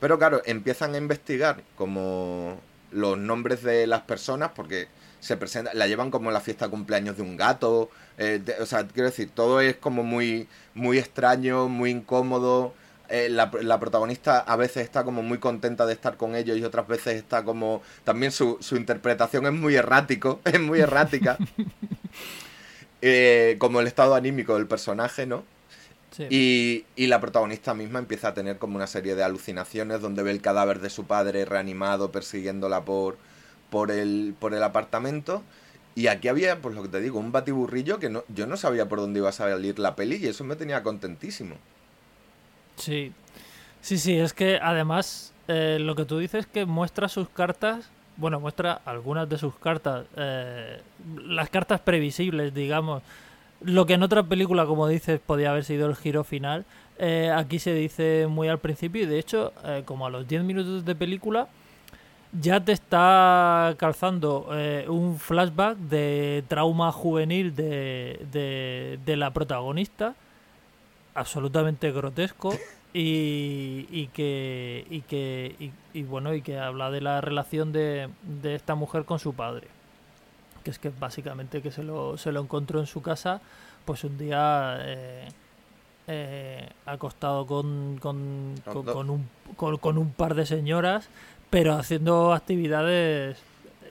[0.00, 2.60] Pero claro, empiezan a investigar como
[2.94, 4.88] los nombres de las personas porque
[5.20, 8.66] se presenta, la llevan como la fiesta de cumpleaños de un gato, eh, de- o
[8.66, 12.74] sea, quiero decir, todo es como muy, muy extraño, muy incómodo.
[13.10, 16.64] Eh, la, la protagonista a veces está como muy contenta de estar con ellos y
[16.64, 21.36] otras veces está como también su, su interpretación es muy errático es muy errática
[23.06, 25.44] Eh, como el estado anímico del personaje no
[26.14, 26.28] Sí.
[26.30, 30.30] y, y la protagonista misma empieza a tener como una serie de alucinaciones donde ve
[30.30, 33.16] el cadáver de su padre reanimado persiguiéndola por,
[33.68, 35.42] por, el, por el apartamento.
[35.96, 38.88] Y aquí había, pues lo que te digo, un batiburrillo que no, yo no sabía
[38.88, 41.56] por dónde iba a salir la peli y eso me tenía contentísimo.
[42.76, 43.12] Sí,
[43.80, 47.90] sí, sí, es que además eh, lo que tú dices es que muestra sus cartas,
[48.16, 50.80] bueno, muestra algunas de sus cartas, eh,
[51.26, 53.02] las cartas previsibles, digamos,
[53.64, 56.64] lo que en otra película, como dices, podía haber sido el giro final,
[56.98, 60.44] eh, aquí se dice muy al principio y de hecho, eh, como a los 10
[60.44, 61.48] minutos de película,
[62.40, 70.14] ya te está calzando eh, un flashback de trauma juvenil de, de, de la protagonista
[71.14, 72.52] absolutamente grotesco
[72.92, 78.08] y, y que y que y, y bueno y que habla de la relación de,
[78.22, 79.68] de esta mujer con su padre
[80.64, 83.40] que es que básicamente que se lo, se lo encontró en su casa
[83.84, 85.28] pues un día eh,
[86.08, 91.08] eh, acostado con con, con, con un, con, un par de señoras
[91.50, 93.36] pero haciendo actividades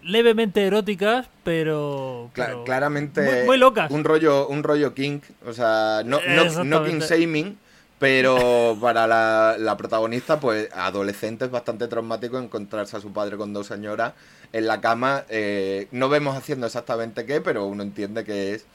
[0.02, 3.92] levemente eróticas pero, pero claramente muy, muy locas.
[3.92, 7.58] un rollo, un rollo king, o sea, no, no, no king shaming,
[8.00, 13.54] pero para la, la protagonista, pues adolescente es bastante traumático encontrarse a su padre con
[13.54, 14.14] dos señoras
[14.54, 15.26] en la cama.
[15.30, 18.66] eh, no vemos haciendo exactamente qué, pero uno entiende que es,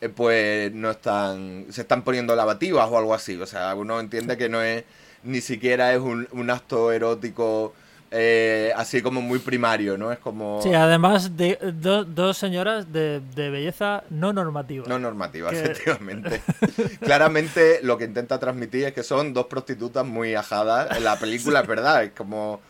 [0.00, 3.40] eh, pues no están, se están poniendo lavativas o algo así.
[3.40, 4.82] O sea, uno entiende que no es,
[5.22, 7.72] ni siquiera es un, un acto erótico
[8.12, 10.12] eh, así como muy primario, ¿no?
[10.12, 10.62] Es como...
[10.62, 14.86] Sí, además de do- dos señoras de, de belleza no normativa.
[14.88, 16.40] No normativa, Que- efectivamente.
[17.00, 20.96] Claramente lo que intenta transmitir es que son dos prostitutas muy ajadas.
[20.96, 22.60] En la película es verdad, es como.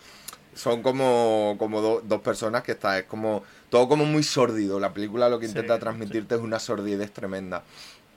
[0.57, 3.45] Son como, como do- dos personas que está, es como.
[3.71, 4.81] Todo como muy sórdido.
[4.81, 5.81] La película lo que intenta sí.
[5.81, 7.63] transmitirte es una sordidez tremenda.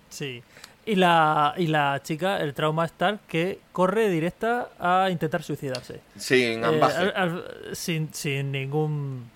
[0.10, 0.42] Sí.
[0.86, 6.00] Y la, y la chica, el trauma star, que corre directa a intentar suicidarse.
[6.18, 6.96] Sin Eh, ambas.
[6.96, 9.30] al- al- sin, sin ningún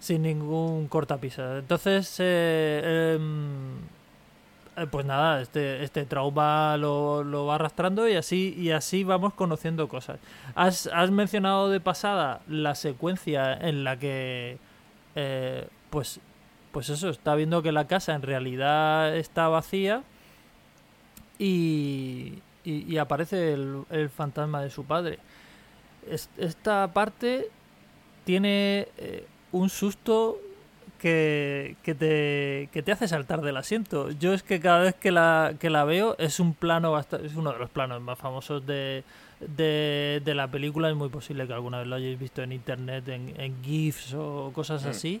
[0.00, 1.58] sin ningún cortapisa.
[1.58, 3.78] Entonces, eh, em, eh,
[4.90, 10.18] pues nada, este, este trauma lo, va arrastrando y así, y así vamos conociendo cosas.
[10.54, 14.58] Has, mencionado de pasada la secuencia en la que,
[15.14, 16.20] eh, pues,
[16.72, 20.02] pues eso, está viendo que la casa en realidad está vacía
[21.38, 25.18] y, y, aparece el, fantasma de su padre.
[26.10, 27.48] Es- esta parte
[28.24, 30.40] tiene eh, un susto
[31.08, 34.10] que, que, te, que te hace saltar del asiento.
[34.12, 37.34] Yo es que cada vez que la, que la veo es un plano bast- es
[37.34, 39.04] uno de los planos más famosos de,
[39.38, 40.88] de, de la película.
[40.88, 44.50] Es muy posible que alguna vez lo hayáis visto en internet, en, en GIFs o
[44.54, 44.88] cosas Mm.
[44.88, 45.20] así.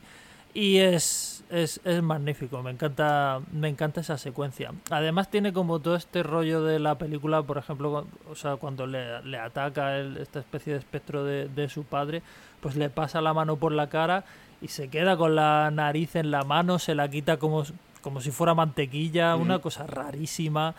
[0.54, 4.70] Y es, es, es magnífico, me encanta, me encanta esa secuencia.
[4.88, 9.20] Además tiene como todo este rollo de la película, por ejemplo, o sea, cuando le,
[9.24, 12.22] le ataca el- esta especie de espectro de, de su padre,
[12.62, 14.24] pues le pasa la mano por la cara
[14.64, 17.64] y se queda con la nariz en la mano, se la quita como,
[18.00, 20.74] como si fuera mantequilla, una cosa rarísima,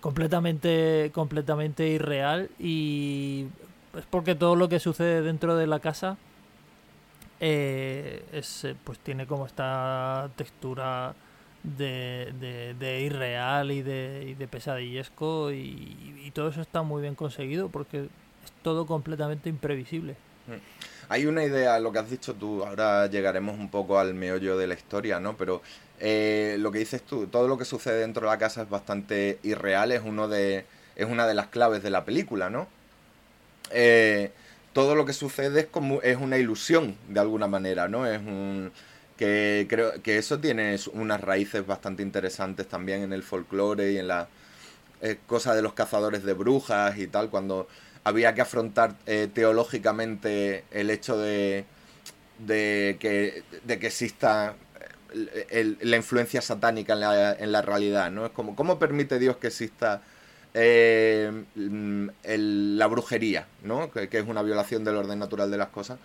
[0.00, 3.44] completamente, completamente irreal y
[3.94, 6.16] es porque todo lo que sucede dentro de la casa
[7.40, 11.14] eh, es, eh, pues tiene como esta textura
[11.62, 17.02] de, de, de irreal y de, y de pesadillesco y, y todo eso está muy
[17.02, 18.04] bien conseguido porque
[18.44, 20.16] es todo completamente imprevisible.
[21.08, 24.66] Hay una idea, lo que has dicho tú, ahora llegaremos un poco al meollo de
[24.66, 25.36] la historia, ¿no?
[25.36, 25.62] Pero
[26.00, 29.38] eh, lo que dices tú, todo lo que sucede dentro de la casa es bastante
[29.42, 30.64] irreal, es, uno de,
[30.96, 32.66] es una de las claves de la película, ¿no?
[33.70, 34.32] Eh,
[34.72, 38.06] todo lo que sucede es como es una ilusión de alguna manera, ¿no?
[38.06, 38.72] Es un
[39.16, 44.08] que creo que eso tiene unas raíces bastante interesantes también en el folclore y en
[44.08, 44.28] la
[45.00, 47.68] eh, cosa de los cazadores de brujas y tal, cuando
[48.06, 51.64] había que afrontar eh, teológicamente el hecho de,
[52.38, 54.54] de, que, de que exista
[55.50, 58.26] el- la influencia satánica en la, en la realidad, ¿no?
[58.26, 60.02] Es como, ¿cómo permite Dios que exista
[60.54, 63.90] eh, la brujería, ¿no?
[63.90, 65.98] Que, que es una violación del orden natural de las cosas.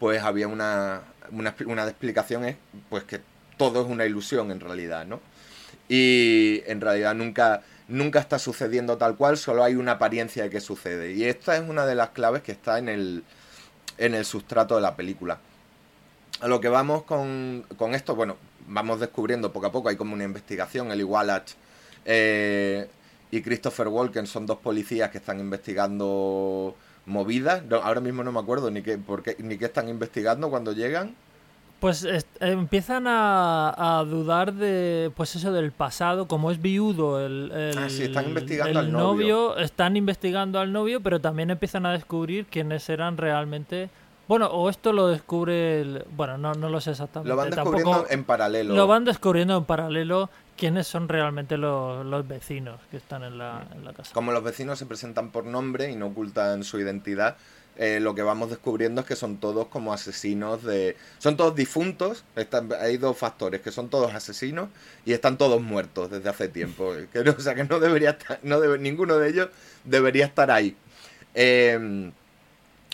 [0.00, 2.56] Pues había una, una, una explicación, es
[2.90, 3.20] pues que
[3.56, 5.20] todo es una ilusión en realidad, ¿no?
[5.88, 10.60] Y en realidad nunca, nunca está sucediendo tal cual, solo hay una apariencia de que
[10.60, 11.12] sucede.
[11.12, 13.24] Y esta es una de las claves que está en el,
[13.98, 15.38] en el sustrato de la película.
[16.40, 20.14] a lo que vamos con, con esto, bueno, vamos descubriendo poco a poco, hay como
[20.14, 21.52] una investigación, el Igualach
[22.04, 22.88] eh,
[23.30, 27.62] y Christopher Walken son dos policías que están investigando movidas.
[27.82, 31.14] Ahora mismo no me acuerdo ni por qué, ni qué están investigando cuando llegan.
[31.80, 32.06] Pues
[32.40, 37.90] empiezan a, a dudar de, pues eso del pasado, como es viudo el, el- Ah,
[37.90, 39.56] sí, están investigando el al novio.
[39.58, 43.90] están investigando al novio, pero también empiezan a descubrir quiénes eran realmente.
[44.26, 47.28] Bueno, o esto lo descubre, el- bueno, no, no lo sé exactamente.
[47.28, 48.74] Lo van tampoco- descubriendo en paralelo.
[48.74, 53.66] Lo van descubriendo en paralelo quiénes son realmente los, los vecinos que están en la,
[53.74, 54.14] en la casa.
[54.14, 57.36] Como los vecinos se presentan por nombre y no ocultan su identidad,
[57.76, 60.96] eh, lo que vamos descubriendo es que son todos como asesinos de...
[61.18, 64.68] Son todos difuntos, están, hay dos factores, que son todos asesinos
[65.04, 66.92] y están todos muertos desde hace tiempo.
[67.12, 69.48] Que o sea que no debería estar, no debe- ninguno de ellos
[69.84, 70.76] debería estar ahí.
[71.34, 72.12] Eh,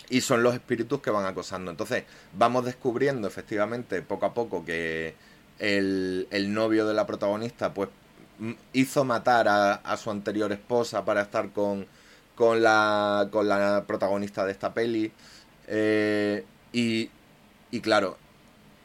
[0.09, 1.71] y son los espíritus que van acosando.
[1.71, 5.15] Entonces, vamos descubriendo efectivamente poco a poco que
[5.59, 7.89] el, el novio de la protagonista, pues,
[8.73, 11.87] hizo matar a, a su anterior esposa para estar con,
[12.41, 15.13] con, la, con la protagonista de esta peli.
[15.69, 17.11] Eh, y,
[17.71, 18.17] y claro,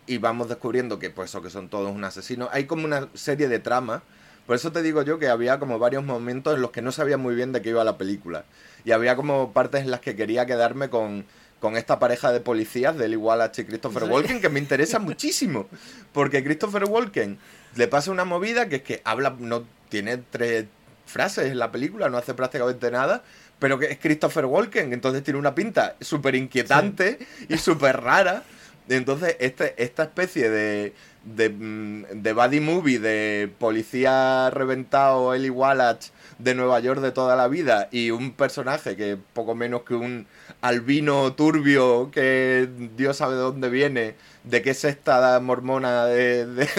[0.07, 2.49] y vamos descubriendo que, pues, eso, que son todos un asesino.
[2.51, 4.01] Hay como una serie de tramas.
[4.45, 7.15] Por eso te digo yo que había como varios momentos en los que no sabía
[7.15, 8.43] muy bien de qué iba la película.
[8.83, 11.23] Y había como partes en las que quería quedarme con,
[11.61, 14.03] con esta pareja de policías del Igualach y Christopher.
[14.03, 15.69] Walken que me interesa muchísimo.
[16.11, 17.39] Porque Christopher Walken
[17.75, 20.65] le pasa una movida que es que habla, no tiene tres
[21.05, 23.23] frases en la película, no hace prácticamente nada,
[23.59, 28.43] pero que es Christopher Walken, entonces tiene una pinta súper inquietante y súper rara.
[28.89, 30.93] Entonces, este, esta especie de,
[31.25, 36.07] de, mm, de buddy movie de policía reventado, el Wallach
[36.39, 40.27] de Nueva York de toda la vida y un personaje que poco menos que un
[40.61, 46.69] albino turbio que Dios sabe de dónde viene, de qué sexta mormona de, de-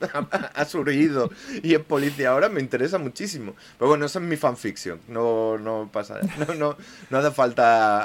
[0.54, 1.30] ha surgido
[1.62, 3.54] y es policía ahora, me interesa muchísimo.
[3.78, 6.76] Pero bueno, eso es mi fanfiction, no, no pasa, no, no,
[7.10, 8.02] no hace falta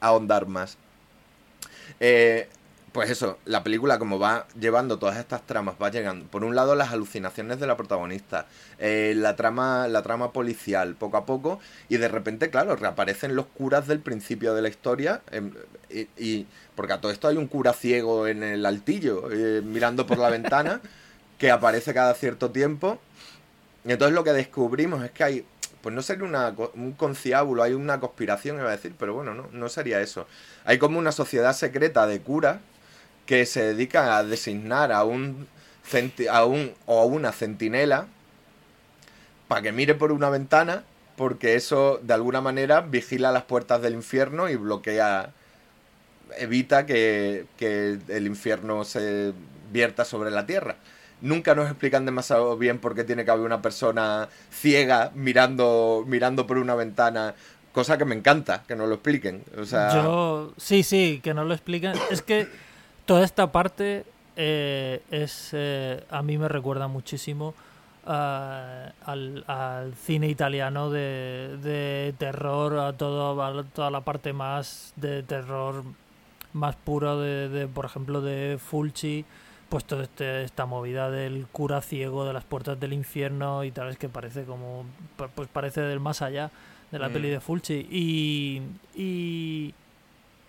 [0.00, 0.76] ahondar más.
[1.98, 2.48] Eh,
[2.92, 6.74] pues eso, la película como va llevando todas estas tramas, va llegando, por un lado
[6.74, 8.46] las alucinaciones de la protagonista,
[8.78, 13.46] eh, la trama, la trama policial, poco a poco, y de repente, claro, reaparecen los
[13.46, 15.52] curas del principio de la historia, em,
[15.88, 20.06] y, y- porque a todo esto hay un cura ciego en el altillo, eh, mirando
[20.06, 20.80] por la ventana,
[21.38, 22.98] que aparece cada cierto tiempo,
[23.84, 25.46] y entonces lo que descubrimos es que hay,
[25.80, 29.48] pues no sería una, un conciábulo, hay una conspiración, iba a decir, pero bueno, no,
[29.52, 30.26] no sería eso.
[30.64, 32.58] Hay como una sociedad secreta de curas
[33.30, 35.46] que se dedican a designar a un,
[36.32, 38.08] a un o a una centinela
[39.46, 40.82] para que mire por una ventana,
[41.14, 45.30] porque eso de alguna manera vigila las puertas del infierno y bloquea,
[46.38, 49.32] evita que, que el infierno se
[49.70, 50.74] vierta sobre la tierra.
[51.20, 56.48] Nunca nos explican demasiado bien por qué tiene que haber una persona ciega mirando, mirando
[56.48, 57.36] por una ventana,
[57.70, 59.44] cosa que me encanta, que nos lo expliquen.
[59.56, 61.94] O sea, Yo, sí, sí, que no lo explican.
[62.10, 62.48] Es que
[63.10, 64.04] toda esta parte
[64.36, 67.54] eh, es, eh, a mí me recuerda muchísimo
[68.06, 74.92] ah, al, al cine italiano de, de terror, a, todo, a toda la parte más
[74.94, 75.82] de terror
[76.52, 79.24] más puro de, de, por ejemplo, de Fulci.
[79.68, 83.88] Pues toda este, esta movida del cura ciego de las puertas del infierno y tal,
[83.88, 84.84] es que parece como,
[85.34, 86.52] pues parece del más allá
[86.92, 87.12] de la Mm.
[87.12, 87.88] peli de Fulci.
[87.90, 88.62] Y,
[88.94, 89.74] y,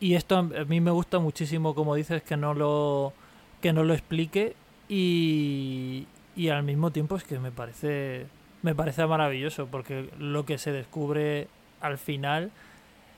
[0.01, 3.13] y esto a mí me gusta muchísimo, como dices, que no lo,
[3.61, 4.55] que no lo explique
[4.89, 8.25] y, y al mismo tiempo es que me parece,
[8.63, 11.47] me parece maravilloso porque lo que se descubre
[11.81, 12.51] al final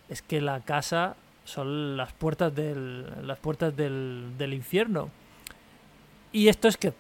[0.10, 1.16] es que la casa
[1.46, 5.10] son las puertas del, las puertas del, del infierno.
[6.34, 6.92] Y esto es que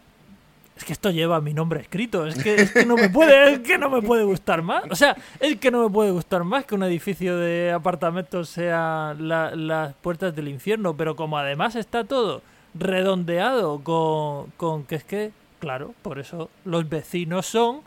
[0.76, 3.60] es que esto lleva mi nombre escrito, es que, es que no me puede, es
[3.60, 4.84] que no me puede gustar más.
[4.90, 9.16] O sea, es que no me puede gustar más que un edificio de apartamentos sea
[9.20, 12.42] la- las puertas del infierno, pero como además está todo
[12.74, 17.82] redondeado con, con que es que, claro, por eso los vecinos son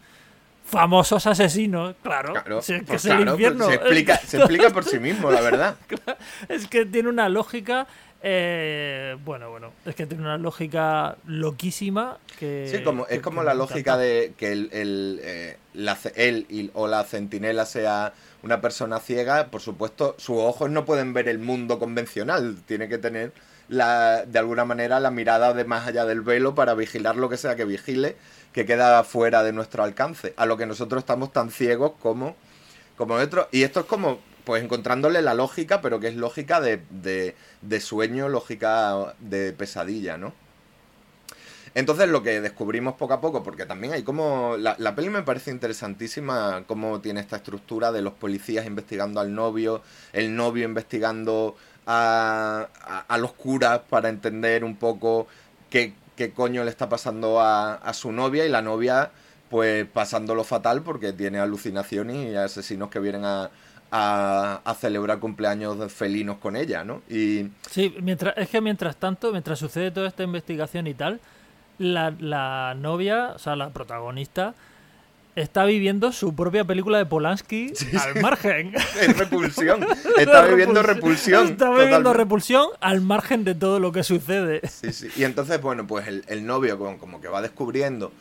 [0.65, 2.33] famosos asesinos, claro.
[2.33, 3.67] Claro, si es que pues es el claro, pues infierno.
[3.69, 5.77] se, explica, se explica por sí mismo, la verdad.
[6.49, 7.87] Es que tiene una lógica.
[8.29, 12.69] Eh, bueno, bueno, es que tiene una lógica loquísima que.
[12.69, 13.99] Sí, como, que- es como que la lógica encanta.
[13.99, 18.13] de que el, el, eh, la él y- o la centinela sea
[18.43, 22.57] una persona ciega, por supuesto, sus ojos no pueden ver el mundo convencional.
[22.67, 23.33] Tiene que tener,
[23.69, 27.37] la, de alguna manera, la mirada de más allá del velo para vigilar lo que
[27.37, 28.17] sea que vigile,
[28.53, 30.35] que queda fuera de nuestro alcance.
[30.37, 32.35] A lo que nosotros estamos tan ciegos como,
[32.97, 33.47] como otros.
[33.53, 37.81] Y esto es como pues encontrándole la lógica, pero que es lógica de, de, de
[37.81, 40.33] sueño, lógica de pesadilla, ¿no?
[41.75, 44.57] Entonces lo que descubrimos poco a poco, porque también hay como...
[44.57, 49.35] La, la, peli me parece interesantísima cómo tiene esta estructura de los policías investigando al
[49.35, 49.83] novio,
[50.13, 52.69] el novio investigando a,
[53.09, 55.27] a, los curas para entender un poco
[55.71, 59.11] qué, qué coño le está pasando a, a, su novia y la novia
[59.51, 63.51] pues pasándolo fatal porque tiene alucinaciones y asesinos que vienen a,
[63.91, 67.03] a, a, celebrar cumpleaños felinos con ella, ¿no?
[67.09, 67.49] Y...
[67.71, 71.21] Sí, mientras, es que mientras tanto, mientras sucede toda esta investigación y tal,
[71.79, 74.55] la, la novia, o sea, la protagonista,
[75.37, 78.73] está viviendo su propia película de Polanski sí, al margen.
[79.01, 79.87] Es repulsión.
[80.19, 81.49] Está viviendo repulsión.
[81.49, 82.19] Está viviendo totalmente.
[82.19, 84.63] repulsión al margen de todo lo que sucede.
[84.67, 85.09] Sí, sí.
[85.15, 88.13] Y entonces, bueno, pues el, el novio como, como, que va descubriendo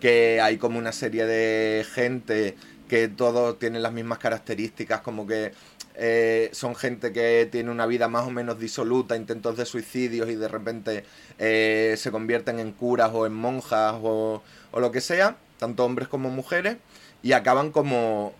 [0.00, 2.56] que hay como una serie de gente
[2.90, 5.52] que todos tienen las mismas características, como que
[5.94, 10.34] eh, son gente que tiene una vida más o menos disoluta, intentos de suicidios y
[10.34, 11.04] de repente
[11.38, 16.08] eh, se convierten en curas o en monjas o, o, lo que sea, tanto hombres
[16.08, 16.78] como mujeres,
[17.22, 18.34] y acaban como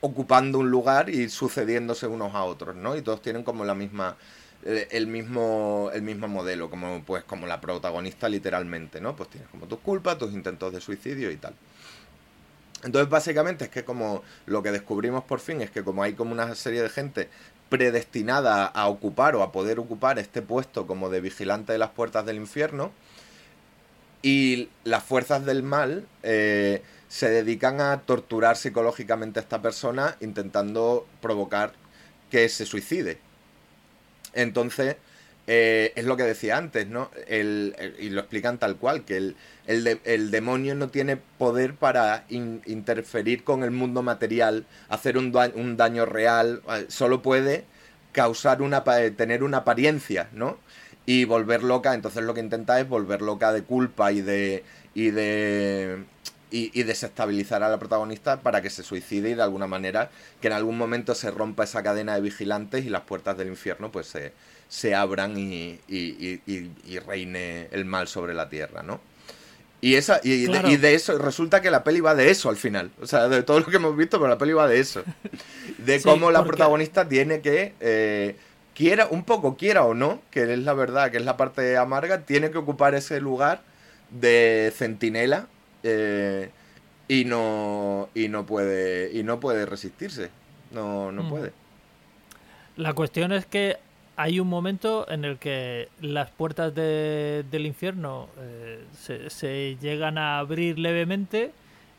[0.00, 2.94] ocupando un lugar y sucediéndose unos a otros, ¿no?
[2.94, 4.16] Y todos tienen como la misma
[4.64, 9.16] eh, el mismo el mismo modelo, como pues como la protagonista literalmente, ¿no?
[9.16, 11.54] Pues tienes como tus culpas, tus intentos de suicidio y tal.
[12.84, 16.32] Entonces, básicamente es que como lo que descubrimos por fin es que como hay como
[16.32, 17.28] una serie de gente
[17.68, 22.24] predestinada a ocupar o a poder ocupar este puesto como de vigilante de las puertas
[22.24, 22.92] del infierno,
[24.22, 31.06] y las fuerzas del mal eh, se dedican a torturar psicológicamente a esta persona intentando
[31.20, 31.72] provocar
[32.30, 33.18] que se suicide.
[34.34, 34.96] Entonces,
[35.50, 37.10] eh, es lo que decía antes, ¿no?
[37.26, 39.36] El, y lo explican tal cual, que el,
[39.66, 45.16] el, de, el demonio no tiene poder para in, interferir con el mundo material, hacer
[45.16, 47.64] un, da un daño real, eh, solo puede
[48.12, 50.58] causar una, tener una apariencia, ¿no?
[51.06, 54.64] Y volver loca, entonces lo que intenta es volver loca de culpa y de...
[54.94, 56.04] Y de
[56.50, 60.46] y, y, desestabilizar a la protagonista para que se suicide y de alguna manera que
[60.46, 64.06] en algún momento se rompa esa cadena de vigilantes y las puertas del infierno pues
[64.06, 64.32] se,
[64.68, 69.00] se abran y, y, y, reine el mal sobre la tierra, ¿no?
[69.80, 70.68] Y, esa, y, claro.
[70.68, 72.90] de, y, de, eso, resulta que la peli va de eso al final.
[73.00, 75.04] O sea, de todo lo que hemos visto, pero la peli va de eso.
[75.78, 76.56] De sí, cómo la porque...
[76.56, 78.36] protagonista tiene que, eh,
[78.74, 82.22] quiera, un poco quiera o no, que es la verdad, que es la parte amarga,
[82.22, 83.62] tiene que ocupar ese lugar
[84.10, 85.46] de centinela
[85.82, 86.50] eh,
[87.08, 90.30] y no y no puede y no puede resistirse
[90.72, 91.28] no no mm.
[91.28, 91.52] puede
[92.76, 93.76] la cuestión es que
[94.18, 100.18] hay un momento en el que las puertas de, del infierno eh, se, se, llegan
[100.18, 101.52] a abrir levemente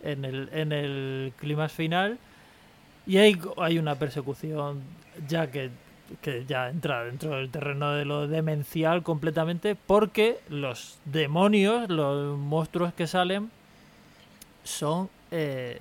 [0.04, 2.20] en el, en el clima final
[3.08, 3.40] y hay,
[3.80, 4.82] una persecución
[5.30, 5.70] ya que,
[6.22, 12.94] que ya entra dentro del terreno de lo demencial completamente porque los demonios, los monstruos
[12.94, 13.50] que salen
[14.66, 15.80] son eh,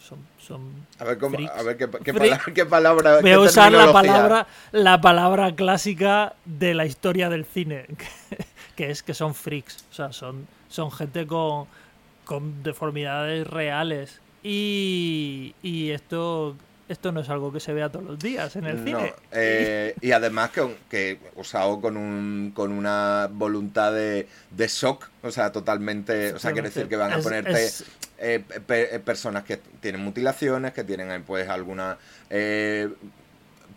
[0.00, 3.70] son, son a ver, cómo, a ver qué, qué, palabra, qué palabra voy a usar
[3.70, 7.86] la palabra la palabra clásica de la historia del cine
[8.76, 9.84] que es que son freaks.
[9.90, 11.66] O sea son son gente con
[12.24, 14.20] con deformidades reales.
[14.42, 16.56] Y, y esto
[16.88, 19.14] esto no es algo que se vea todos los días en el no, cine.
[19.30, 25.30] Eh, y además que, que usado con, un, con una voluntad de, de shock, o
[25.30, 27.84] sea, totalmente, o sea, quiere decir que van a ponerte es...
[28.22, 31.98] Eh, pe personas que tienen mutilaciones, que tienen eh, pues alguna...
[32.28, 32.88] Eh,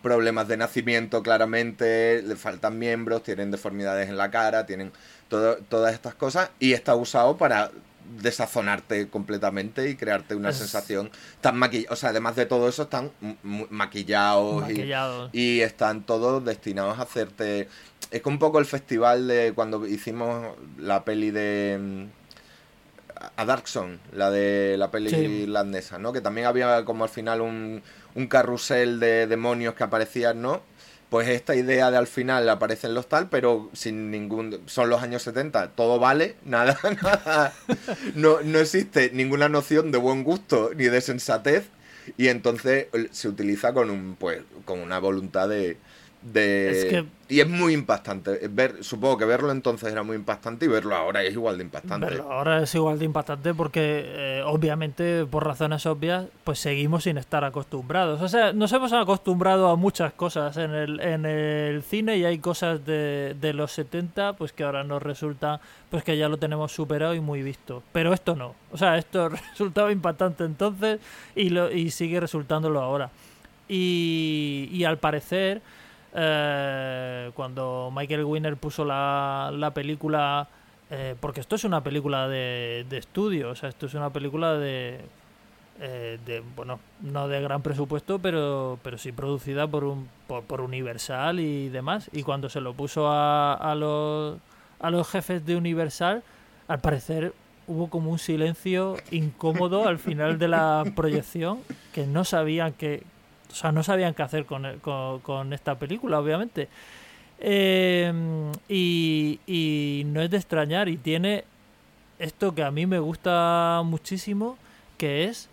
[0.02, 4.92] problemas de nacimiento claramente, le faltan miembros, tienen deformidades en la cara, tienen
[5.30, 7.72] todo, todas estas cosas y está usado para
[8.22, 10.58] desazonarte completamente y crearte una es...
[10.58, 11.10] sensación
[11.42, 11.94] tan maquillada.
[11.94, 15.30] O sea, además de todo eso, están maquillados, maquillados.
[15.34, 17.70] Y, y, están todos destinados a hacerte.
[18.12, 22.08] Es que un poco el festival de cuando hicimos la peli de.
[23.36, 25.16] A Darkson, la de la peli sí.
[25.16, 26.14] irlandesa, ¿no?
[26.14, 27.82] Que también había como al final un,
[28.16, 30.62] un carrusel de demonios que aparecían, ¿no?
[31.14, 34.62] pues esta idea de al final aparecen los tal, pero sin ningún...
[34.66, 37.54] Son los años 70, todo vale, nada, nada.
[38.16, 41.66] No, no existe ninguna noción de buen gusto ni de sensatez
[42.18, 45.78] y entonces se utiliza con un pues con una voluntad de,
[46.24, 48.48] de es que y es muy impactante.
[48.48, 52.06] Ver supongo que verlo entonces era muy impactante y verlo ahora es igual de impactante.
[52.06, 57.18] Verlo ahora es igual de impactante porque eh, obviamente por razones obvias pues seguimos sin
[57.18, 58.22] estar acostumbrados.
[58.22, 62.38] O sea nos hemos acostumbrado a muchas cosas en el, en el cine y hay
[62.38, 65.60] cosas de, de los 70 pues que ahora nos resulta
[65.90, 67.82] pues que ya lo tenemos superado y muy visto.
[67.94, 68.54] Pero esto no.
[68.72, 71.00] O sea esto resultaba impactante entonces
[71.36, 73.10] y, lo, y sigue resultándolo ahora.
[73.68, 75.62] Y, y al parecer
[76.14, 80.48] eh, cuando Michael Winner puso la, la película,
[80.90, 84.54] eh, porque esto es una película de, de estudio, o sea, esto es una película
[84.54, 85.02] de,
[85.80, 90.62] eh, de, bueno, no de gran presupuesto, pero, pero sí producida por, un, por, por
[90.62, 92.10] Universal y demás.
[92.14, 94.38] Y cuando se lo puso a, a, los,
[94.80, 96.24] a los jefes de Universal,
[96.68, 97.34] al parecer
[97.66, 101.60] hubo como un silencio incómodo al final de la proyección,
[101.94, 103.04] que no sabían que,
[103.54, 106.68] o sea, no sabían qué hacer con, con, con esta película, obviamente.
[107.40, 108.12] Eh,
[108.70, 111.44] y, y no es de extrañar, y tiene
[112.20, 114.58] esto que a mí me gusta muchísimo,
[114.98, 115.50] que es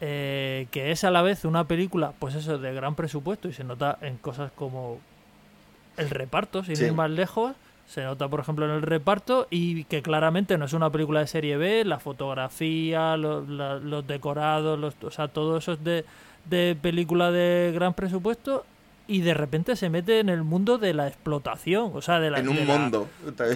[0.00, 3.64] eh, que es a la vez una película, pues eso, de gran presupuesto y se
[3.64, 4.98] nota en cosas como
[5.96, 6.84] el reparto, sin Sí.
[6.84, 7.54] ir más lejos.
[7.86, 11.26] Se nota, por ejemplo, en el reparto y que claramente no es una película de
[11.26, 16.04] serie B, la fotografía, lo- la- los decorados, los, o sea, todo eso es de,
[16.48, 18.64] de película de gran presupuesto
[19.06, 22.40] y de repente se mete en el mundo de la explotación, o sea, de la...
[22.40, 23.08] En un mundo.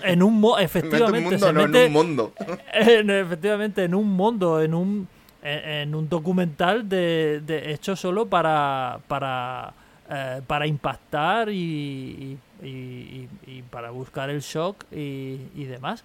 [0.05, 2.32] En un mo- efectivamente, mundo, se mete en un mundo.
[2.72, 5.09] en- efectivamente en un mundo, en un
[5.45, 9.74] en, un documental de, de hecho solo para para
[10.09, 16.05] eh, para impactar y, y, y- y para buscar el shock y, y demás.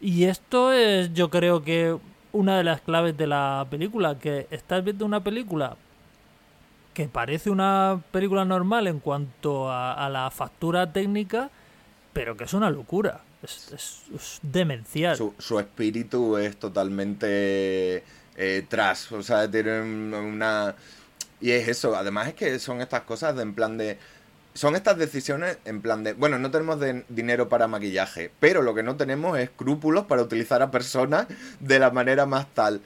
[0.00, 1.96] Y esto es yo creo que
[2.32, 5.76] una de las claves de la película, que estás viendo una película
[6.96, 11.50] que parece una película normal en cuanto a, la factura técnica,
[12.14, 13.20] pero que es una locura.
[13.42, 15.14] Es, demencial.
[15.36, 18.02] Su, espíritu es totalmente
[18.34, 20.74] eh, trash, o sea, tiene un- una...
[21.38, 23.98] Y es eso, además es que son estas cosas de en plan de...
[24.54, 26.14] Son estas decisiones en plan de...
[26.14, 26.78] Bueno, no tenemos
[27.10, 31.26] dinero para maquillaje, pero lo que no tenemos es escrúpulos para utilizar a personas
[31.60, 32.80] de la manera más tal.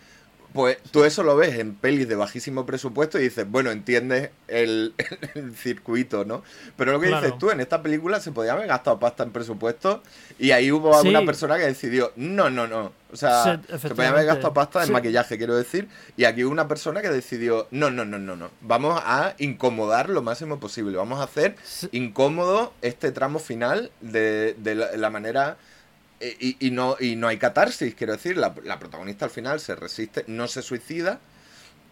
[0.52, 4.94] Pues tú eso lo ves en pelis de bajísimo presupuesto y dices, bueno, entiendes el,
[5.34, 6.42] el circuito, ¿no?
[6.76, 7.24] Pero lo que Claro.
[7.24, 10.02] dices tú, en esta película se podía haber gastado pasta en presupuesto
[10.38, 11.26] y ahí hubo alguna Sí.
[11.26, 12.92] persona que decidió, no, no, no.
[13.12, 14.92] O sea, Sí, se podía haber gastado pasta en Sí.
[14.92, 15.88] maquillaje, quiero decir.
[16.16, 18.50] Y aquí hubo una persona que decidió, no, no, no, no, no.
[18.60, 20.96] Vamos a incomodar lo máximo posible.
[20.96, 21.56] Vamos a hacer
[21.92, 25.56] incómodo este tramo final de, de la, la manera...
[26.20, 30.24] Y, y no, y no hay catarsis, quiero decir, la, protagonista al final se resiste,
[30.26, 31.18] no se suicida,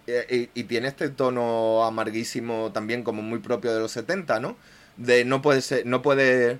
[0.06, 4.56] eh, y, tiene este tono amarguísimo también como muy propio de los 70, ¿no?
[4.98, 6.58] De no puede ser, no puede,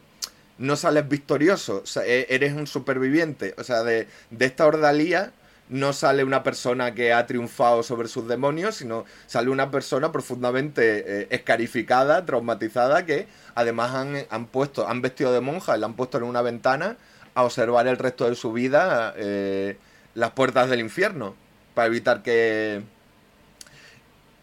[0.57, 5.33] no sales victorioso, e- eres un superviviente, o sea, de, de esta ordalía
[5.69, 11.23] no sale una persona que ha triunfado sobre sus demonios, sino sale una persona profundamente
[11.23, 16.19] eh, escarificada, traumatizada, que además han, han puesto, han vestido de monja la han puesto
[16.19, 16.97] en una ventana
[17.39, 19.77] a observar el resto de su vida eh,
[20.15, 21.37] las puertas del infierno,
[21.75, 22.83] para evitar que,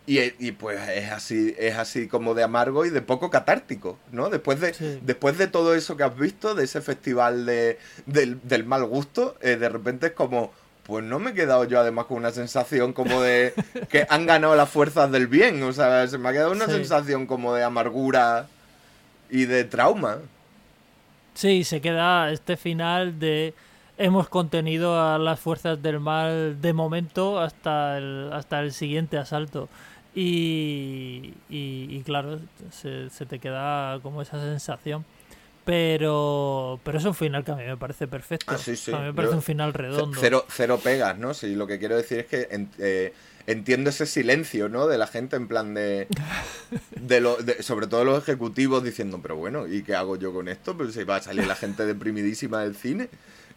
[0.07, 4.29] y, y, pues es así, es así como de amargo y de poco catártico, ¿no?
[4.29, 4.99] Después de, Sí.
[5.01, 9.35] después de todo eso que has visto, de ese festival de, del, del mal gusto,
[9.41, 12.93] eh, de repente es como, pues no me he quedado yo además con una sensación
[12.93, 13.53] como de
[13.89, 16.73] que han ganado las fuerzas del bien, o sea, se me ha quedado una Sí.
[16.73, 18.47] sensación como de amargura
[19.29, 20.19] y de trauma.
[21.35, 23.53] Sí, se queda este final de
[23.97, 29.69] hemos contenido a las fuerzas del mal de momento hasta el, hasta el siguiente asalto.
[30.15, 32.39] Y, y, y claro,
[32.71, 35.05] se, se te queda como esa sensación.
[35.65, 38.45] Pero, pero es un final que a mí me parece perfecto.
[38.53, 38.93] Ah, sí, sí.
[38.93, 40.17] A mí me parece Yo- un final redondo.
[40.21, 41.33] Cero, cero pegas, ¿no?
[41.33, 43.13] Sí, lo que quiero decir es que en- eh,
[43.47, 44.87] entiendo ese silencio, ¿no?
[44.87, 46.07] De la gente en plan de,
[46.99, 50.47] de, lo, de- sobre todo los ejecutivos diciendo, pero bueno, ¿y qué hago yo con
[50.47, 50.75] esto?
[50.75, 53.09] Pues si va a salir la gente deprimidísima del cine.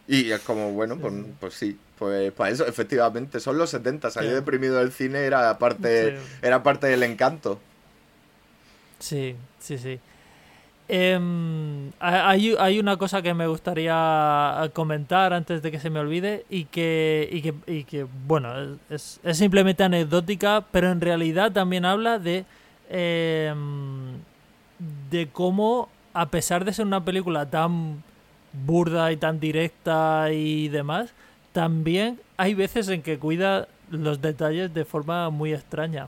[0.07, 4.31] Y es como, bueno, pues, pues sí, pues para eso, efectivamente, son los 70, salir
[4.31, 4.35] Sí.
[4.35, 6.23] deprimido del cine era parte, Sí.
[6.41, 7.59] era parte del encanto.
[8.99, 9.99] Sí, sí, sí.
[10.91, 16.65] Ha- hay, una cosa que me gustaría comentar antes de que se me olvide y
[16.65, 22.17] que, y que, y que bueno, es, es simplemente anecdótica, pero en realidad también habla
[22.19, 22.45] de,
[22.89, 24.13] em,
[25.11, 28.03] de cómo, a pesar de ser una película tan
[28.65, 31.13] burda y tan directa y demás,
[31.53, 36.07] también hay veces en que cuida los detalles de forma muy extraña.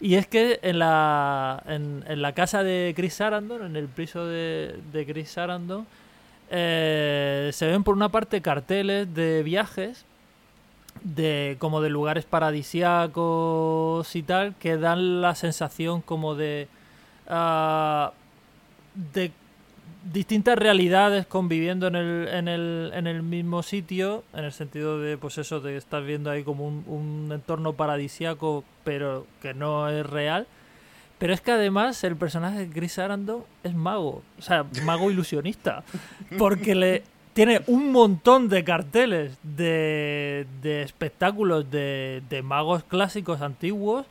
[0.00, 4.78] Y es que en la, en, la casa de Chris Sarandon, en el piso de,
[4.92, 5.86] de Chris Sarandon,
[6.50, 10.04] eh, se ven por una parte carteles de viajes,
[11.02, 16.68] de como de lugares paradisíacos y tal, que dan la sensación como de,
[17.28, 18.12] ah,
[18.94, 19.32] de
[20.12, 25.16] distintas realidades conviviendo en el, en el, en el mismo sitio, en el sentido de,
[25.16, 30.04] pues eso, de estar viendo ahí como un, un entorno paradisiaco, pero que no es
[30.06, 30.46] real.
[31.18, 35.82] Pero es que además el personaje de Chris Arandon es mago, o sea, mago ilusionista,
[36.38, 37.02] porque le
[37.32, 44.06] tiene un montón de carteles de, de espectáculos de, de magos clásicos antiguos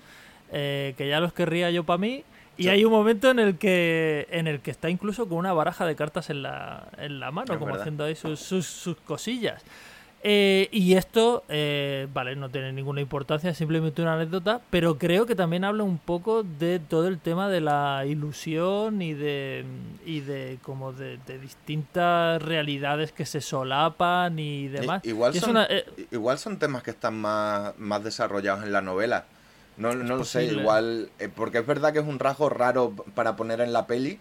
[0.52, 2.24] eh, que ya los querría yo para mí.
[2.58, 2.70] Y Sí.
[2.70, 5.96] hay un momento en el que en el que está incluso con una baraja de
[5.96, 7.82] cartas en la, en la mano, Es como verdad.
[7.82, 9.64] haciendo ahí sus, sus, sus cosillas.
[10.24, 15.28] Eh, y esto, eh, vale, no tiene ninguna importancia, es simplemente una anécdota, pero creo
[15.28, 19.64] que también habla un poco de todo el tema de la ilusión y de,
[20.06, 25.06] y de como de, de distintas realidades que se solapan y demás.
[25.06, 28.82] Igual Y son, una- eh, igual son temas que están más, más desarrollados en la
[28.82, 29.26] novela.
[29.78, 31.10] No, no lo sé, igual.
[31.20, 34.20] eh, porque es verdad que es un rasgo raro para poner en la peli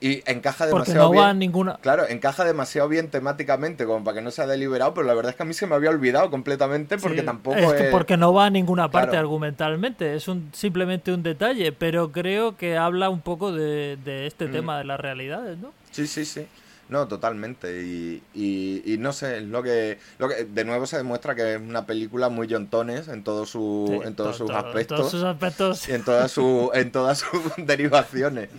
[0.00, 1.38] y encaja porque demasiado no bien.
[1.38, 1.76] ninguna...
[1.80, 5.36] Claro, encaja demasiado bien temáticamente, como para que no sea deliberado, pero la verdad es
[5.36, 8.16] que a mí se me había olvidado completamente porque Sí, tampoco es que es- porque
[8.16, 9.20] no va a ninguna parte Claro.
[9.26, 14.48] argumentalmente, es un simplemente un detalle, pero creo que habla un poco de, de este
[14.48, 14.52] Mm.
[14.52, 15.72] tema de las realidades, ¿no?
[15.90, 16.46] Sí, sí, sí.
[16.92, 17.82] No, totalmente.
[17.82, 21.54] Y, y, y no sé, es lo que, lo que de nuevo se demuestra que
[21.54, 24.98] es una película muy Jontones en todos su, Sí, en todos to- sus to- aspectos.
[24.98, 25.88] todos sus aspectos.
[25.88, 28.50] y en todas sus en todas sus derivaciones.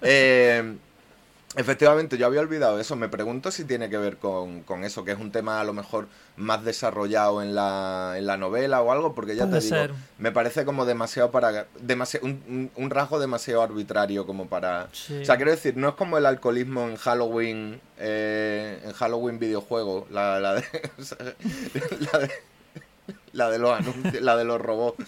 [0.00, 0.74] Eh,
[1.56, 2.96] efectivamente, yo había olvidado eso.
[2.96, 5.72] Me pregunto si tiene que ver con, con eso, que es un tema a lo
[5.72, 9.76] mejor más desarrollado en la, en la novela o algo, porque ya Puede te digo,
[9.76, 9.92] ser.
[10.18, 14.88] me parece como demasiado para demasiado, un, un- un rasgo demasiado arbitrario como para...
[14.92, 15.20] Sí.
[15.20, 20.06] O sea, quiero decir, no es como el alcoholismo en Halloween, eh, en Halloween videojuego,
[20.10, 20.64] la, la de...
[20.98, 21.18] o sea,
[22.12, 22.30] la de
[23.32, 25.04] la de los anuncios, la de los robots.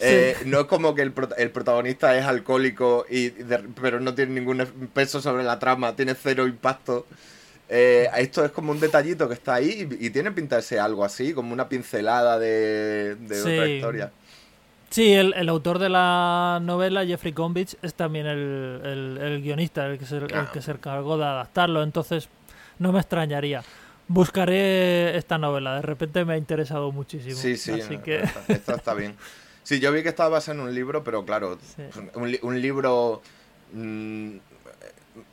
[0.00, 4.32] Eh, no es como que el, el protagonista es alcohólico y de- pero no tiene
[4.34, 4.58] ningún
[4.92, 7.06] peso sobre la trama, tiene cero impacto.
[7.70, 10.80] Eh, esto es como un detallito que está ahí y, y tiene pinta de ser
[10.80, 14.10] algo así, como una pincelada de, de otra historia.
[14.90, 19.86] Sí, el, el autor de la novela, Jeffrey Combich, es también el, el- el guionista,
[19.86, 20.48] el que, se, el Ah.
[20.50, 22.30] que se encargó de adaptarlo, entonces
[22.78, 23.62] no me extrañaría.
[24.08, 27.36] Buscaré esta novela, de repente me ha interesado muchísimo.
[27.36, 28.22] Sí, sí, Así que...
[28.48, 29.14] esto está bien.
[29.62, 31.82] Sí, yo vi que estaba basado en un libro, pero claro, Sí.
[32.14, 33.20] un, li- un libro
[33.74, 34.36] mm,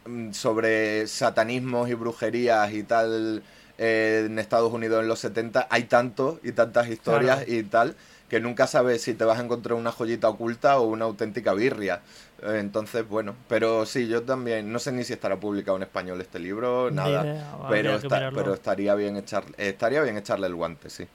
[0.06, 3.44] mm, sobre satanismos y brujerías y tal
[3.78, 7.52] eh, en Estados Unidos en los 70, hay tantos y tantas historias Claro.
[7.54, 7.96] y tal
[8.30, 12.02] que nunca sabes si te vas a encontrar una joyita oculta o una auténtica birria.
[12.42, 16.38] Entonces, bueno, pero sí, yo también, no sé ni si estará publicado en español este
[16.40, 21.08] libro, nada, idea, pero, está- pero estaría bien echar, estaría bien echarle el guante, sí.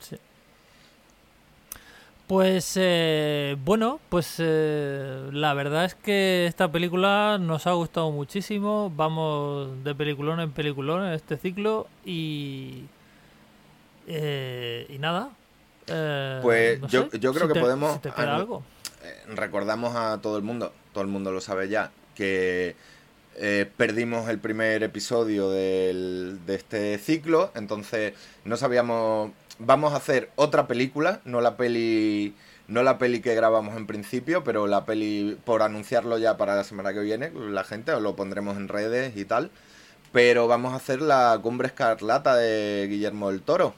[0.00, 0.16] Sí.
[2.26, 8.90] Pues eh, bueno, pues eh, la verdad es que esta película nos ha gustado muchísimo.
[8.96, 12.84] Vamos de peliculón en peliculón en este ciclo y
[14.06, 15.30] eh, y nada.
[15.86, 18.40] eh, Pues no yo- sé, yo creo si que te- podemos si te queda anu-
[18.40, 18.62] algo.
[19.04, 22.74] Eh, recordamos a todo el mundo, todo el mundo lo sabe ya, que
[23.36, 30.30] eh, perdimos el primer episodio del- de este ciclo, entonces no sabíamos, vamos a hacer
[30.36, 32.34] otra película, no la peli,
[32.68, 36.64] no la peli que grabamos en principio, pero la peli por anunciarlo ya para la
[36.64, 39.50] semana que viene, la gente os lo pondremos en redes y tal,
[40.12, 43.74] pero vamos a hacer la Cumbre Escarlata de Guillermo del Toro